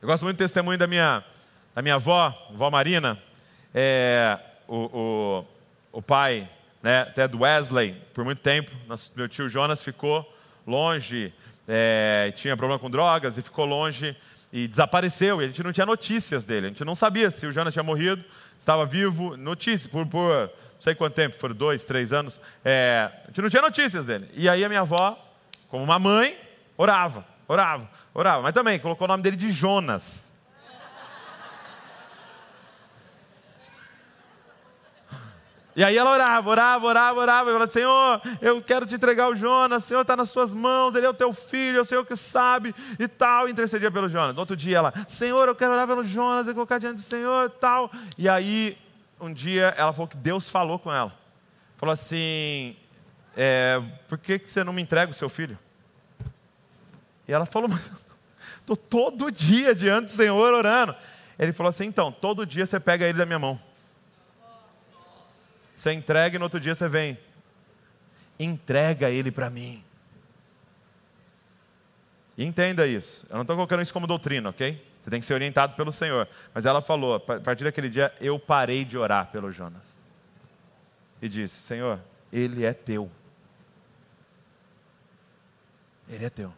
[0.01, 1.23] Eu gosto muito do testemunho da minha,
[1.75, 3.23] da minha avó, avó Marina
[3.75, 6.49] é, o, o, o, pai,
[6.83, 10.27] né, até do Wesley, por muito tempo, nosso, meu tio Jonas ficou
[10.67, 11.33] longe,
[11.67, 14.17] é, tinha problema com drogas e ficou longe
[14.53, 15.41] e desapareceu.
[15.41, 17.83] E a gente não tinha notícias dele, a gente não sabia se o Jonas tinha
[17.83, 18.25] morrido,
[18.59, 23.27] estava vivo, notícias, por, por não sei quanto tempo, foram dois, três anos, é, a
[23.29, 24.29] gente não tinha notícias dele.
[24.35, 25.17] E aí a minha avó,
[25.69, 26.37] como uma mãe,
[26.77, 30.30] orava, orava, orava, mas também colocou o nome dele de Jonas.
[35.81, 39.35] E aí ela orava, orava, orava, orava, e falava, Senhor, eu quero te entregar o
[39.35, 42.15] Jonas, Senhor, está nas suas mãos, ele é o teu filho, é o Senhor que
[42.17, 44.35] sabe, e tal, e intercedia pelo Jonas.
[44.35, 47.47] No outro dia ela, Senhor, eu quero orar pelo Jonas e colocar diante do Senhor
[47.47, 47.91] e tal.
[48.19, 48.77] E aí,
[49.19, 51.19] um dia, ela falou que Deus falou com ela.
[51.79, 52.77] Falou assim,
[53.35, 55.59] é, por que, que você não me entrega o seu filho?
[57.27, 57.91] E ela falou, mas
[58.59, 60.95] estou todo dia diante do Senhor orando.
[61.39, 63.59] Ele falou assim, então, todo dia você pega ele da minha mão.
[65.81, 67.17] Você entrega e no outro dia você vem.
[68.39, 69.83] Entrega ele para mim.
[72.37, 73.27] Entenda isso.
[73.31, 74.87] Eu não estou colocando isso como doutrina, ok?
[75.01, 76.29] Você tem que ser orientado pelo Senhor.
[76.53, 79.99] Mas ela falou: a partir daquele dia, eu parei de orar pelo Jonas.
[81.23, 81.99] E disse: Senhor,
[82.31, 83.11] ele é teu.
[86.11, 86.53] Ele é teu.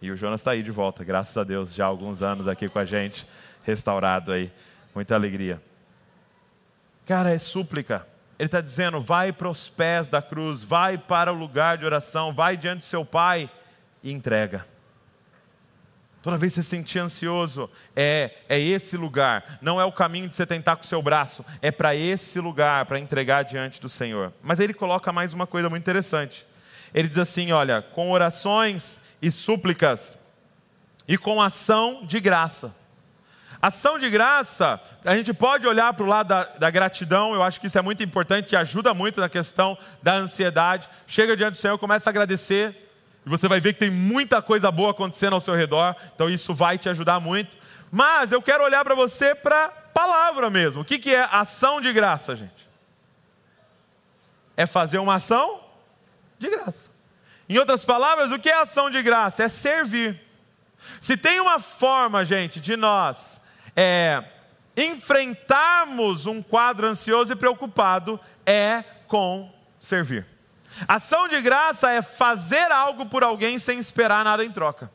[0.00, 2.68] E o Jonas está aí de volta, graças a Deus, já há alguns anos aqui
[2.68, 3.26] com a gente,
[3.64, 4.52] restaurado aí.
[4.94, 5.60] Muita alegria.
[7.06, 8.06] Cara, é súplica.
[8.38, 12.32] Ele está dizendo: vai para os pés da cruz, vai para o lugar de oração,
[12.32, 13.50] vai diante do seu pai
[14.02, 14.64] e entrega.
[16.24, 19.58] Toda vez que você se sentir ansioso, é, é esse lugar.
[19.60, 21.44] Não é o caminho de você tentar com o seu braço.
[21.60, 24.32] É para esse lugar, para entregar diante do Senhor.
[24.42, 26.46] Mas ele coloca mais uma coisa muito interessante.
[26.94, 30.16] Ele diz assim: olha, com orações e súplicas
[31.06, 32.74] e com ação de graça.
[33.64, 37.58] Ação de graça, a gente pode olhar para o lado da, da, gratidão, eu acho
[37.58, 40.86] que isso é muito importante e ajuda muito na questão da ansiedade.
[41.06, 42.76] Chega diante do Senhor, começa a agradecer,
[43.24, 46.52] e você vai ver que tem muita coisa boa acontecendo ao seu redor, então isso
[46.52, 47.56] vai te ajudar muito.
[47.90, 50.82] Mas eu quero olhar para você para palavra mesmo.
[50.82, 52.68] O que, que é ação de graça, gente?
[54.58, 55.60] É fazer uma ação
[56.38, 56.90] de graça.
[57.48, 59.42] Em outras palavras, o que é ação de graça?
[59.42, 60.20] É servir.
[61.00, 63.42] Se tem uma forma, gente, de nós
[63.76, 64.24] é,
[64.76, 70.26] enfrentarmos um quadro ansioso e preocupado é com servir.
[70.88, 74.90] Ação de graça é fazer algo por alguém sem esperar nada em troca.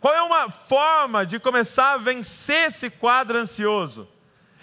[0.00, 4.08] Qual é uma forma de começar a vencer esse quadro ansioso?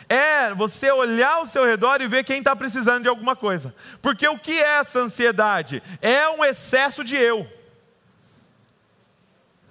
[0.08, 3.76] É você olhar ao seu redor e ver quem está precisando de alguma coisa.
[4.02, 5.84] Porque o que é essa ansiedade?
[6.02, 7.48] É um excesso de eu.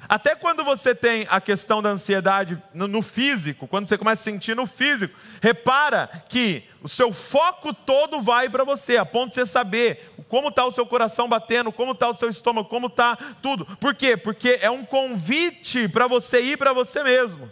[0.09, 4.55] Até quando você tem a questão da ansiedade no, físico, quando você começa a sentir
[4.55, 9.47] no físico, repara que o seu foco todo vai para você, a ponto de você
[9.47, 13.65] saber como está o seu coração batendo, como está o seu estômago, como está tudo.
[13.77, 14.17] Por quê?
[14.17, 17.51] Porque é um convite para você ir para você mesmo.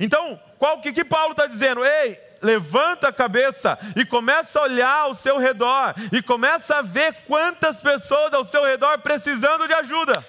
[0.00, 1.84] Então, qual que, que Paulo está dizendo?
[1.84, 7.14] Ei, levanta a cabeça e começa a olhar ao seu redor e começa a ver
[7.26, 10.24] quantas pessoas ao seu redor precisando de ajuda.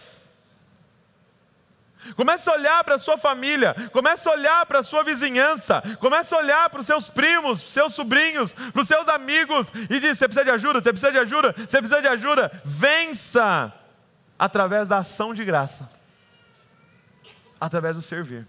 [2.15, 6.33] Comece a olhar para a sua família, comece a olhar para a sua vizinhança, comece
[6.33, 10.27] a olhar para os seus primos, seus sobrinhos, para os seus amigos e diz: você
[10.27, 12.51] precisa de ajuda, você precisa de ajuda, você precisa de ajuda.
[12.63, 13.73] Vença
[14.37, 15.89] através da ação de graça,
[17.59, 18.47] através do servir.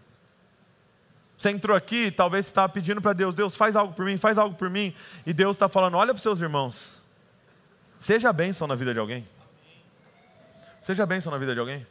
[1.36, 4.38] Você entrou aqui, talvez você estava pedindo para Deus: Deus, faz algo por mim, faz
[4.38, 4.94] algo por mim.
[5.26, 7.03] E Deus está falando: olha para os seus irmãos,
[7.98, 9.26] seja bênção na vida de alguém.
[10.80, 11.86] Seja bênção na vida de alguém.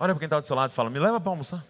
[0.00, 1.64] Olha para quem está do seu lado e fala: Me leva para almoçar.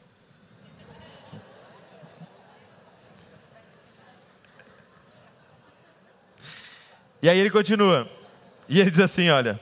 [7.23, 8.09] E aí ele continua.
[8.69, 9.59] E ele diz assim: Olha.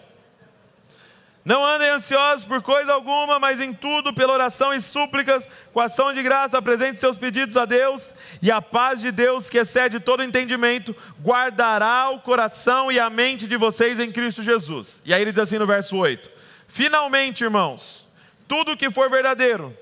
[1.45, 6.13] Não andem ansiosos por coisa alguma, mas em tudo, pela oração e súplicas, com ação
[6.13, 8.13] de graça, apresente seus pedidos a Deus,
[8.43, 10.93] e a paz de Deus, que excede todo entendimento,
[11.23, 15.01] guardará o coração e a mente de vocês em Cristo Jesus.
[15.05, 16.29] E aí ele diz assim no verso 8:
[16.67, 18.06] Finalmente, irmãos,
[18.49, 19.77] tudo que for verdadeiro,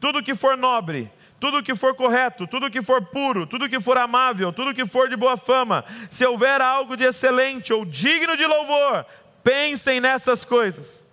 [0.00, 3.98] tudo que for nobre, tudo que for correto, tudo que for puro, tudo que for
[3.98, 8.46] amável, tudo que for de boa fama, se houver algo de excelente ou digno de
[8.46, 9.04] louvor,
[9.42, 11.04] pensem nessas coisas.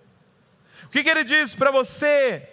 [0.85, 2.49] O que, que ele diz para você?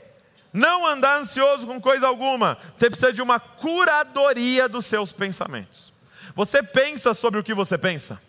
[0.53, 5.93] Não andar ansioso com coisa alguma, você precisa de uma curadoria dos seus pensamentos.
[6.35, 8.21] Você pensa sobre o que você pensa?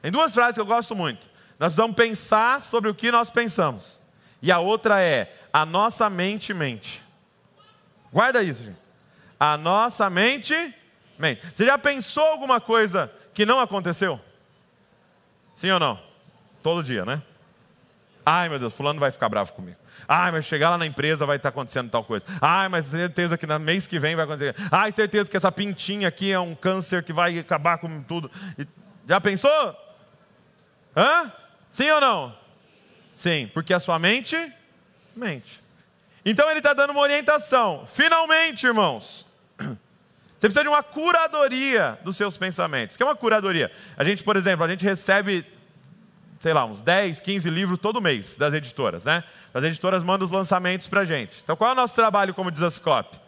[0.00, 1.28] Tem duas frases que eu gosto muito.
[1.58, 4.00] Nós precisamos pensar sobre o que nós pensamos.
[4.42, 7.02] E a outra é: a nossa mente mente.
[8.12, 8.78] Guarda isso, gente.
[9.38, 10.74] A nossa mente
[11.18, 11.42] mente.
[11.54, 14.20] Você já pensou alguma coisa que não aconteceu?
[15.54, 16.00] Sim ou não?
[16.62, 17.22] Todo dia, né?
[18.24, 19.76] Ai, meu Deus, fulano vai ficar bravo comigo.
[20.06, 22.24] Ai, mas chegar lá na empresa vai estar acontecendo tal coisa.
[22.40, 24.54] Ai, mas certeza que no mês que vem vai acontecer.
[24.70, 28.30] Ai, certeza que essa pintinha aqui é um câncer que vai acabar com tudo.
[29.08, 29.76] Já pensou?
[30.96, 31.32] Hã?
[31.68, 32.39] Sim ou não?
[33.12, 34.36] Sim, porque a sua mente
[35.14, 35.62] mente.
[36.24, 37.84] Então ele está dando uma orientação.
[37.86, 39.26] Finalmente, irmãos,
[39.58, 42.94] você precisa de uma curadoria dos seus pensamentos.
[42.94, 43.70] O que é uma curadoria?
[43.96, 45.44] A gente, por exemplo, a gente recebe,
[46.38, 49.24] sei lá, uns 10, 15 livros todo mês das editoras, né?
[49.52, 51.40] As editoras mandam os lançamentos para a gente.
[51.42, 53.18] Então qual é o nosso trabalho como Desascope?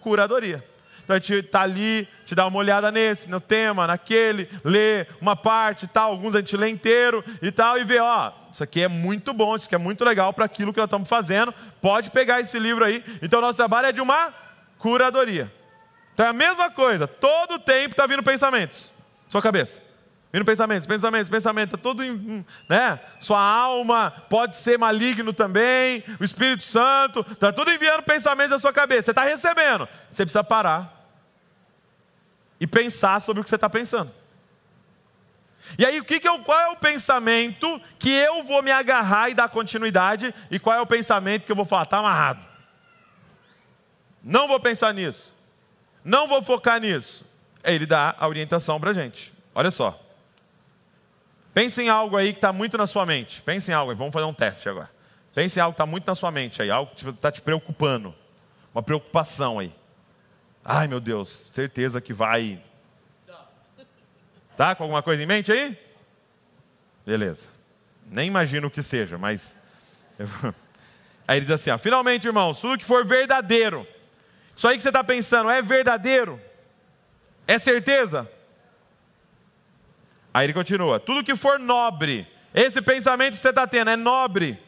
[0.00, 0.64] Curadoria.
[1.08, 5.34] Então a gente está ali, te dá uma olhada nesse, no tema, naquele, lê uma
[5.34, 8.82] parte e tal, alguns a gente lê inteiro e tal, e vê, ó, isso aqui
[8.82, 11.54] é muito bom, isso aqui é muito legal para aquilo que nós estamos fazendo.
[11.80, 13.02] Pode pegar esse livro aí.
[13.22, 14.34] Então nosso trabalho é de uma
[14.76, 15.50] curadoria.
[16.12, 18.92] Então é a mesma coisa, todo o tempo está vindo pensamentos,
[19.30, 19.80] sua cabeça.
[20.30, 23.00] Vindo pensamentos, pensamentos, pensamentos, tá tudo em, né?
[23.18, 28.74] Sua alma pode ser maligno também, o Espírito Santo, está tudo enviando pensamentos na sua
[28.74, 29.04] cabeça.
[29.04, 30.97] Você está recebendo, você precisa parar
[32.60, 34.10] e pensar sobre o que você está pensando.
[35.76, 39.28] E aí, o que, que eu, qual é o pensamento que eu vou me agarrar
[39.28, 42.40] e dar continuidade, e qual é o pensamento que eu vou falar, está amarrado.
[44.22, 45.34] Não vou pensar nisso.
[46.04, 47.24] Não vou focar nisso.
[47.62, 49.32] Ele dá a orientação para a gente.
[49.54, 50.00] Olha só.
[51.52, 53.42] Pense em algo aí que está muito na sua mente.
[53.42, 53.94] Pense em algo.
[53.94, 54.90] Vamos fazer um teste agora.
[55.34, 56.70] Pense em algo que está muito na sua mente aí.
[56.70, 58.14] Algo que está te preocupando.
[58.74, 59.74] Uma preocupação aí.
[60.70, 62.62] Ai, meu Deus, certeza que vai.
[64.54, 65.74] Tá com alguma coisa em mente aí?
[67.06, 67.48] Beleza.
[68.04, 69.56] Nem imagino o que seja, mas.
[71.26, 73.86] Aí ele diz assim: ó, finalmente, irmãos, tudo que for verdadeiro.
[74.54, 76.40] Isso aí que você está pensando é verdadeiro?
[77.46, 78.30] É certeza?
[80.34, 84.58] Aí ele continua: tudo que for nobre, esse pensamento que você está tendo é nobre.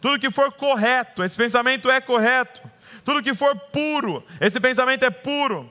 [0.00, 2.62] Tudo que for correto, esse pensamento é correto.
[3.04, 5.70] Tudo que for puro, esse pensamento é puro.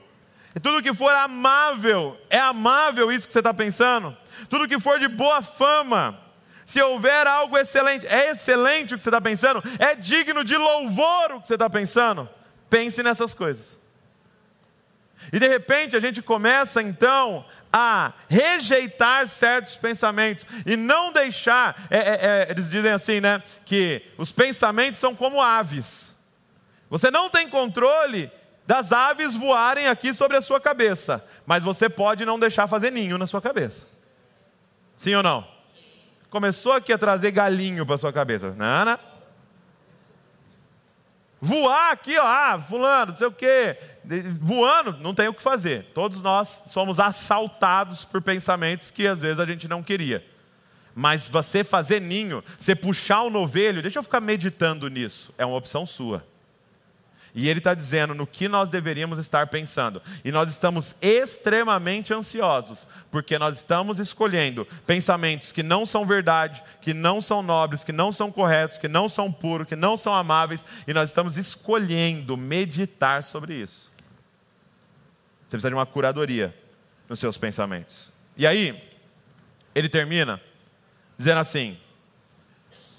[0.62, 4.16] Tudo que for amável, é amável isso que você está pensando.
[4.48, 6.20] Tudo que for de boa fama,
[6.66, 9.62] Se houver algo excelente, é excelente o que você está pensando?
[9.78, 12.26] É digno de louvor o que você está pensando?
[12.70, 13.78] Pense nessas coisas.
[15.30, 21.86] E de repente a gente começa então a rejeitar certos pensamentos e não deixar.
[21.90, 23.42] É, é, é, eles dizem assim, né?
[23.66, 26.13] Que os pensamentos são como aves.
[26.90, 28.30] Você não tem controle
[28.66, 33.18] das aves voarem aqui sobre a sua cabeça, mas você pode não deixar fazer ninho
[33.18, 33.86] na sua cabeça.
[34.96, 35.42] Sim ou não?
[35.74, 35.82] Sim.
[36.30, 38.54] Começou aqui a trazer galinho para sua cabeça.
[38.54, 38.98] Não.
[41.40, 43.76] Voar aqui, ó, ah, fulano, não sei o quê.
[44.40, 45.90] Voando, não tem o que fazer.
[45.92, 50.24] Todos nós somos assaltados por pensamentos que às vezes a gente não queria.
[50.94, 55.56] Mas você fazer ninho, você puxar o novelho, deixa eu ficar meditando nisso, é uma
[55.56, 56.24] opção sua.
[57.34, 60.00] E ele está dizendo no que nós deveríamos estar pensando.
[60.24, 66.94] E nós estamos extremamente ansiosos, porque nós estamos escolhendo pensamentos que não são verdade, que
[66.94, 70.64] não são nobres, que não são corretos, que não são puros, que não são amáveis,
[70.86, 73.90] e nós estamos escolhendo meditar sobre isso.
[75.42, 76.56] Você precisa de uma curadoria
[77.08, 78.12] nos seus pensamentos.
[78.36, 78.80] E aí,
[79.74, 80.40] ele termina
[81.18, 81.76] dizendo assim: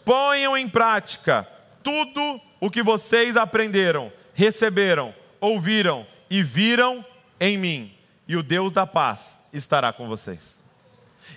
[0.03, 1.47] ponham em prática
[1.81, 7.03] tudo o que vocês aprenderam receberam, ouviram e viram
[7.39, 10.63] em mim, e o Deus da paz estará com vocês.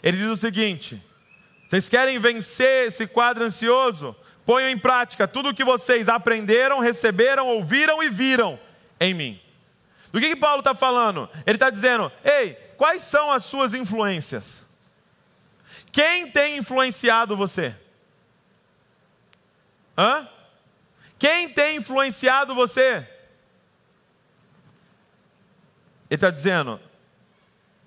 [0.02, 1.02] Ele diz o seguinte:
[1.66, 4.14] vocês querem vencer esse quadro ansioso?
[4.44, 8.58] Ponham em prática tudo o que vocês aprenderam, receberam, ouviram e viram
[8.98, 9.40] em mim.
[10.10, 11.28] Do que, que Paulo está falando?
[11.46, 14.66] Ele está dizendo: ei, quais são as suas influências?
[15.92, 17.74] Quem tem influenciado você?
[19.96, 20.28] Hã?
[21.18, 23.06] Quem tem influenciado você?
[26.08, 26.80] Ele está dizendo: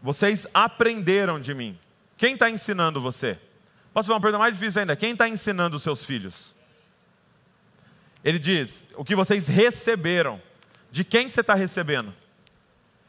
[0.02, 1.78] vocês aprenderam de mim.
[2.18, 3.40] Quem está ensinando você?
[3.94, 4.96] Posso fazer uma pergunta mais difícil ainda?
[4.96, 6.56] Quem está ensinando os seus filhos?
[8.24, 10.42] Ele diz: o que vocês receberam.
[10.92, 12.14] De quem você está recebendo?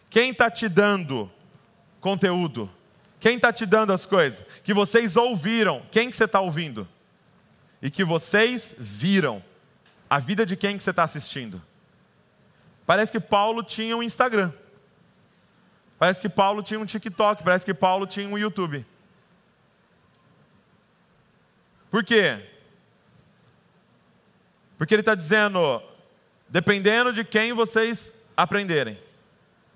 [0.08, 1.30] Quem está te dando
[2.00, 2.70] conteúdo?
[3.18, 4.44] Quem está te dando as coisas?
[4.62, 5.82] Que vocês ouviram.
[5.90, 6.88] Quem que você está ouvindo?
[7.80, 9.42] E que vocês viram.
[10.12, 11.62] A vida de quem que você está assistindo?
[12.84, 14.52] Parece que Paulo tinha um Instagram.
[15.98, 17.42] Parece que Paulo tinha um TikTok.
[17.42, 18.84] Parece que Paulo tinha um YouTube.
[21.90, 22.46] Por quê?
[24.76, 25.82] Porque ele está dizendo:
[26.46, 28.98] dependendo de quem vocês aprenderem,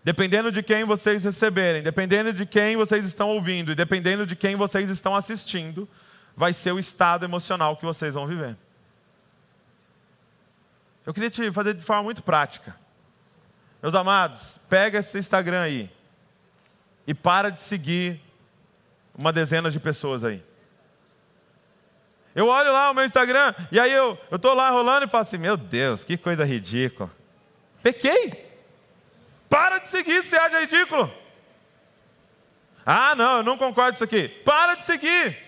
[0.05, 4.55] dependendo de quem vocês receberem, dependendo de quem vocês estão ouvindo e dependendo de quem
[4.55, 5.89] vocês estão assistindo,
[6.37, 8.55] vai ser o estado emocional que vocês vão viver.
[11.07, 12.77] Eu queria te fazer de forma muito prática.
[13.81, 15.91] Meus amados, pega esse Instagram aí
[17.07, 18.21] e para de seguir
[19.17, 20.43] uma dezena de pessoas aí.
[22.35, 25.39] Eu olho lá o meu Instagram e aí eu estou lá rolando e falo assim:
[25.39, 27.11] Meu Deus, que coisa ridícula.
[27.83, 28.45] Pequei.
[29.49, 31.11] Para de seguir se acha ridículo.
[32.85, 34.29] Ah, não, eu não concordo com isso aqui.
[34.29, 35.47] Para de seguir.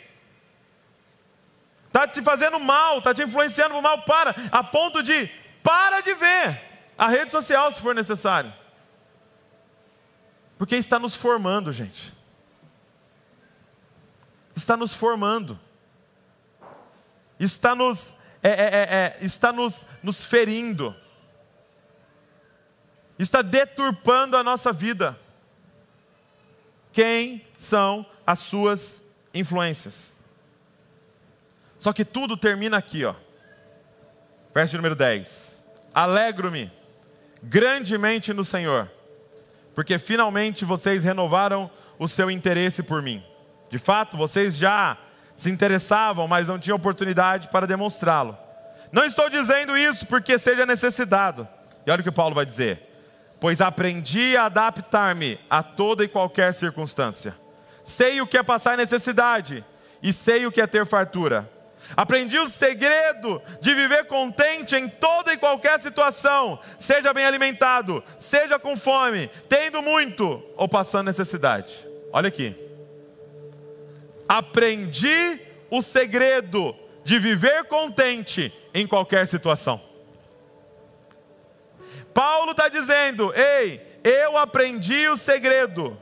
[1.89, 4.03] Está te fazendo mal, está te influenciando por mal.
[4.03, 4.35] Para.
[4.53, 5.29] A ponto de
[5.63, 6.61] para de ver
[6.97, 8.53] a rede social se for necessário.
[10.59, 12.13] Porque está nos formando, gente.
[14.57, 15.59] Está nos formando.
[17.39, 20.95] Está nos, é, é, é, é, está nos, nos ferindo.
[23.17, 25.19] Está deturpando a nossa vida.
[26.93, 29.01] Quem são as suas
[29.33, 30.17] influências?
[31.79, 33.15] Só que tudo termina aqui, ó.
[34.55, 35.65] Verso número 10.
[35.95, 36.73] Alegro-me
[37.43, 38.91] grandemente no Senhor,
[39.75, 43.23] porque finalmente vocês renovaram o seu interesse por mim.
[43.71, 44.97] De fato, vocês já
[45.35, 48.37] se interessavam, mas não tinham oportunidade para demonstrá-lo.
[48.91, 51.47] Não estou dizendo isso porque seja necessidade.
[51.87, 52.83] E olha o que Paulo vai dizer:
[53.39, 57.37] Pois aprendi a adaptar-me a toda e qualquer circunstância.
[57.85, 59.65] Sei o que é passar necessidade
[60.03, 61.51] e sei o que é ter fartura.
[61.97, 68.59] Aprendi o segredo de viver contente em toda e qualquer situação, seja bem alimentado, seja
[68.59, 71.89] com fome, tendo muito ou passando necessidade.
[72.13, 72.55] Olha aqui.
[74.29, 79.81] Aprendi o segredo de viver contente em qualquer situação.
[82.13, 85.97] Paulo está dizendo: ei, eu aprendi o segredo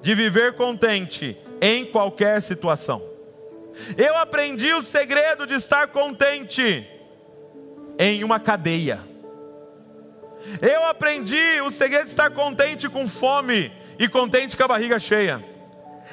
[0.00, 3.02] de viver contente em qualquer situação.
[3.96, 6.86] Eu aprendi o segredo de estar contente
[7.98, 9.00] em uma cadeia.
[10.62, 15.44] Eu aprendi o segredo de estar contente com fome e contente com a barriga cheia.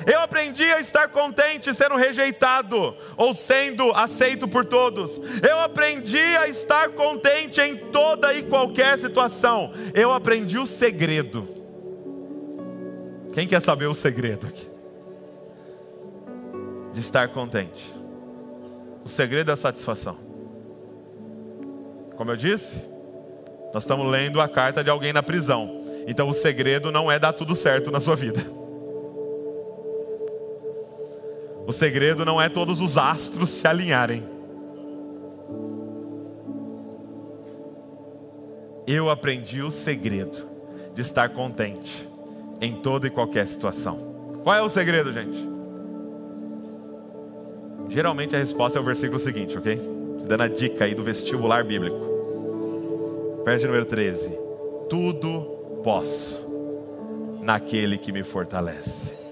[0.05, 5.21] Eu aprendi a estar contente sendo rejeitado ou sendo aceito por todos.
[5.47, 9.71] Eu aprendi a estar contente em toda e qualquer situação.
[9.93, 11.47] Eu aprendi o segredo.
[13.33, 14.74] Quem quer saber o segredo aqui?
[16.95, 17.93] De estar contente.
[19.03, 20.15] O segredo é a satisfação.
[22.15, 22.85] Como eu disse,
[23.73, 25.83] nós estamos lendo a carta de alguém na prisão.
[26.07, 28.39] Então o segredo não é dar tudo certo na sua vida.
[31.67, 34.23] O segredo não é todos os astros se alinharem.
[38.87, 40.47] Eu aprendi o segredo
[40.93, 42.07] de estar contente
[42.61, 44.39] em toda e qualquer situação.
[44.45, 45.54] Qual é o segredo, gente?
[47.95, 49.77] Geralmente a resposta é o versículo seguinte, ok?
[50.19, 51.97] Te dando a dica aí do vestibular bíblico.
[53.43, 54.37] Verso número 13:
[54.89, 56.45] Tudo posso
[57.41, 59.25] naquele que me fortalece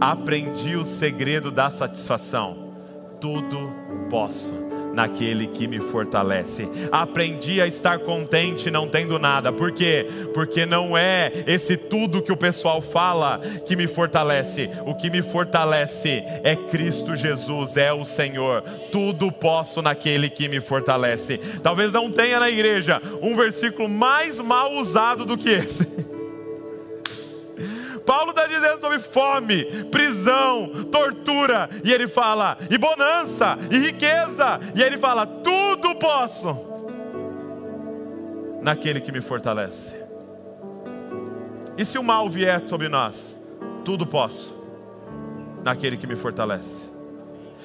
[0.00, 2.74] aprendi o segredo da satisfação.
[3.20, 3.72] Tudo
[4.10, 4.65] posso
[4.96, 6.66] naquele que me fortalece.
[6.90, 9.52] Aprendi a estar contente não tendo nada.
[9.52, 10.06] Por quê?
[10.32, 14.70] Porque não é esse tudo que o pessoal fala que me fortalece.
[14.86, 18.62] O que me fortalece é Cristo Jesus, é o Senhor.
[18.90, 21.36] Tudo posso naquele que me fortalece.
[21.62, 25.86] Talvez não tenha na igreja um versículo mais mal usado do que esse.
[28.06, 34.80] Paulo está dizendo sobre fome, prisão, tortura, e ele fala, e bonança, e riqueza, e
[34.80, 36.56] ele fala: tudo posso
[38.62, 39.96] naquele que me fortalece.
[41.76, 43.38] E se o mal vier sobre nós,
[43.84, 44.54] tudo posso
[45.62, 46.88] naquele que me fortalece.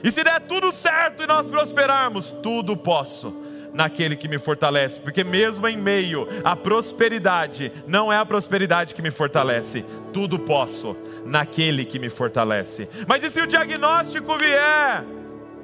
[0.04, 5.24] E se der tudo certo e nós prosperarmos, tudo posso naquele que me fortalece, porque
[5.24, 10.96] mesmo em meio à prosperidade, não é a prosperidade que me fortalece, tudo posso
[11.26, 12.90] naquele que me fortalece.
[13.08, 15.04] Mas e se o diagnóstico vier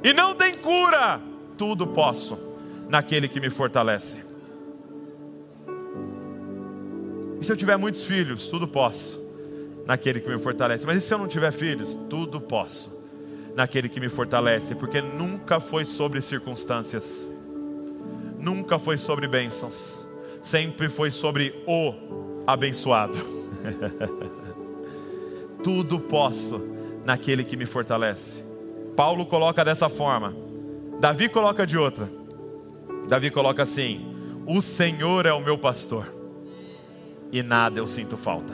[0.04, 1.20] e não tem cura?
[1.58, 2.38] Tudo posso
[2.88, 4.18] naquele que me fortalece.
[7.40, 8.48] E se eu tiver muitos filhos?
[8.48, 9.22] Tudo posso
[9.86, 10.86] naquele que me fortalece.
[10.86, 11.98] Mas e se eu não tiver filhos?
[12.10, 12.96] Tudo posso
[13.56, 17.32] naquele que me fortalece, porque nunca foi sobre circunstâncias
[18.48, 20.08] nunca foi sobre bênçãos,
[20.42, 21.94] sempre foi sobre o
[22.48, 23.18] abençoado.
[25.62, 26.58] Tudo posso
[27.04, 28.46] naquele que me fortalece.
[28.96, 30.34] Paulo coloca dessa forma,
[30.98, 32.10] Davi coloca de outra.
[33.10, 36.10] Davi coloca assim: O Senhor é o meu pastor,
[37.34, 38.54] e nada eu sinto falta.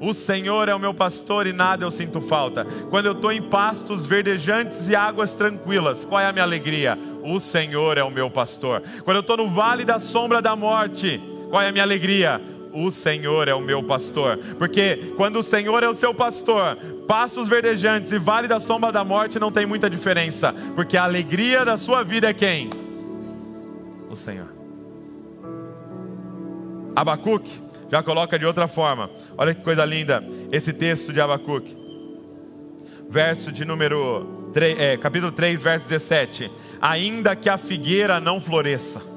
[0.00, 2.66] O Senhor é o meu pastor e nada eu sinto falta.
[2.90, 6.98] Quando eu estou em pastos verdejantes e águas tranquilas, qual é a minha alegria?
[7.22, 8.82] O Senhor é o meu pastor.
[9.04, 12.40] Quando eu estou no vale da sombra da morte, qual é a minha alegria?
[12.72, 14.38] O Senhor é o meu pastor.
[14.58, 19.04] Porque quando o Senhor é o seu pastor, pastos verdejantes e vale da sombra da
[19.04, 20.54] morte não tem muita diferença.
[20.74, 22.70] Porque a alegria da sua vida é quem?
[24.10, 24.52] O Senhor.
[26.96, 27.60] Abacuque
[27.90, 29.10] já coloca de outra forma.
[29.36, 31.76] Olha que coisa linda esse texto de Abacuque.
[33.08, 36.50] Verso de número 3, é, capítulo 3, verso 17.
[36.82, 39.12] Ainda que a figueira não floresça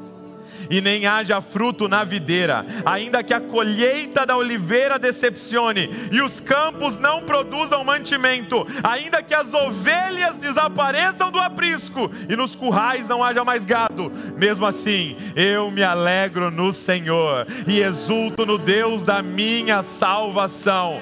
[0.70, 6.39] e nem haja fruto na videira, ainda que a colheita da oliveira decepcione e os
[6.39, 13.24] campos não produzam mantimento, ainda que as ovelhas desapareçam do aprisco e nos currais não
[13.24, 19.22] haja mais gado, mesmo assim eu me alegro no Senhor e exulto no Deus da
[19.22, 21.01] minha salvação.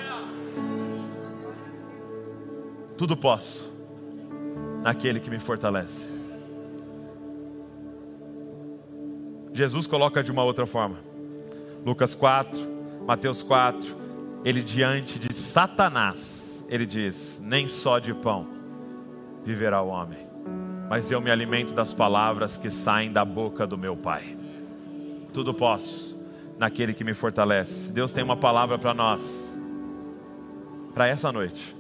[2.97, 3.71] Tudo posso
[4.83, 6.22] naquele que me fortalece.
[9.53, 10.97] Jesus coloca de uma outra forma.
[11.85, 12.59] Lucas 4,
[13.05, 13.95] Mateus 4,
[14.43, 18.47] ele diante de Satanás, ele diz: Nem só de pão
[19.43, 20.19] viverá o homem,
[20.89, 24.35] mas eu me alimento das palavras que saem da boca do meu Pai.
[25.33, 27.91] Tudo posso naquele que me fortalece.
[27.91, 29.59] Deus tem uma palavra para nós,
[30.95, 31.75] para essa noite.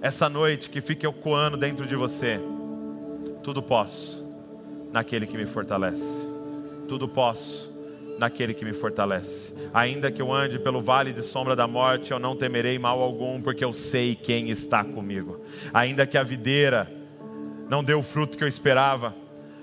[0.00, 2.40] Essa noite que fica ecoando dentro de você.
[3.42, 4.21] Tudo posso
[4.92, 6.28] naquele que me fortalece.
[6.88, 7.72] Tudo posso
[8.18, 9.54] naquele que me fortalece.
[9.72, 13.40] Ainda que eu ande pelo vale de sombra da morte, eu não temerei mal algum,
[13.40, 15.40] porque eu sei quem está comigo.
[15.72, 16.88] Ainda que a videira
[17.68, 19.14] não dê o fruto que eu esperava,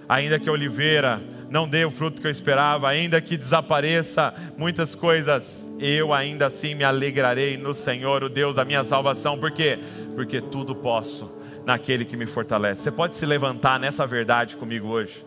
[0.07, 4.93] ainda que a oliveira não dê o fruto que eu esperava, ainda que desapareça muitas
[4.93, 9.37] coisas, eu ainda assim me alegrarei no Senhor, o Deus da minha salvação.
[9.37, 9.79] Por quê?
[10.15, 11.38] Porque tudo posso
[11.69, 12.81] naquele que me fortalece.
[12.81, 15.23] Você pode se levantar nessa verdade comigo hoje.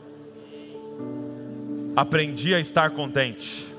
[1.95, 3.73] Aprendi a estar contente.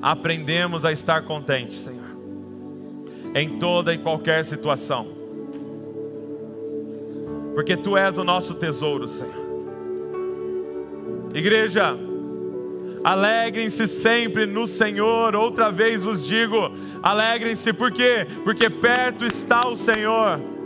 [0.00, 2.16] aprendemos a estar contentes, Senhor,
[3.34, 5.08] em toda e qualquer situação,
[7.54, 9.48] porque Tu és o nosso tesouro, Senhor.
[11.34, 11.98] Igreja,
[13.02, 16.70] alegrem-se sempre no Senhor, outra vez vos digo,
[17.02, 18.24] alegrem-se, por quê?
[18.44, 20.57] Porque perto está o Senhor.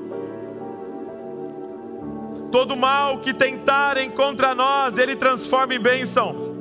[2.52, 6.52] Todo mal que tentarem contra nós, Ele transforma em bênção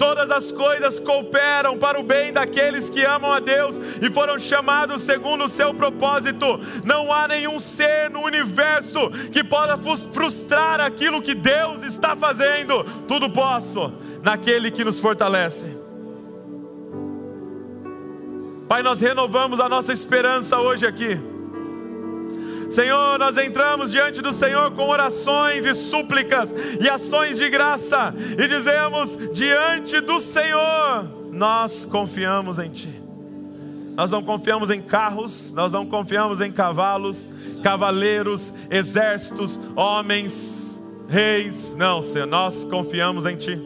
[0.00, 5.02] todas as coisas cooperam para o bem daqueles que amam a Deus e foram chamados
[5.02, 6.58] segundo o seu propósito.
[6.82, 12.82] Não há nenhum ser no universo que possa frustrar aquilo que Deus está fazendo.
[13.06, 13.92] Tudo posso
[14.22, 15.76] naquele que nos fortalece.
[18.66, 21.20] Pai, nós renovamos a nossa esperança hoje aqui.
[22.70, 28.46] Senhor, nós entramos diante do Senhor com orações e súplicas e ações de graça e
[28.46, 33.02] dizemos: diante do Senhor, nós confiamos em Ti.
[33.96, 37.28] Nós não confiamos em carros, nós não confiamos em cavalos,
[37.60, 41.74] cavaleiros, exércitos, homens, reis.
[41.76, 43.60] Não, Senhor, nós confiamos em Ti.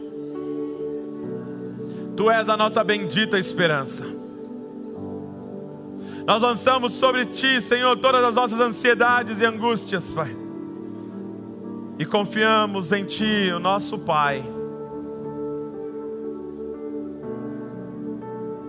[2.17, 4.14] Tu és a nossa bendita esperança.
[6.27, 10.35] Nós lançamos sobre Ti, Senhor, todas as nossas ansiedades e angústias, Pai.
[11.99, 14.43] E confiamos em Ti, o nosso Pai.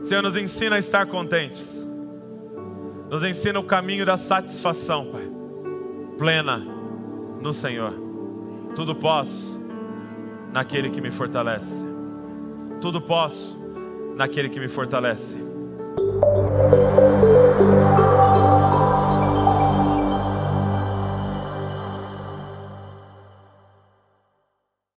[0.03, 1.87] Senhor, nos ensina a estar contentes.
[3.09, 5.31] Nos ensina o caminho da satisfação, Pai.
[6.17, 6.57] Plena
[7.41, 7.93] no Senhor.
[8.75, 9.61] Tudo posso
[10.51, 11.85] naquele que me fortalece.
[12.81, 13.57] Tudo posso
[14.15, 15.37] naquele que me fortalece.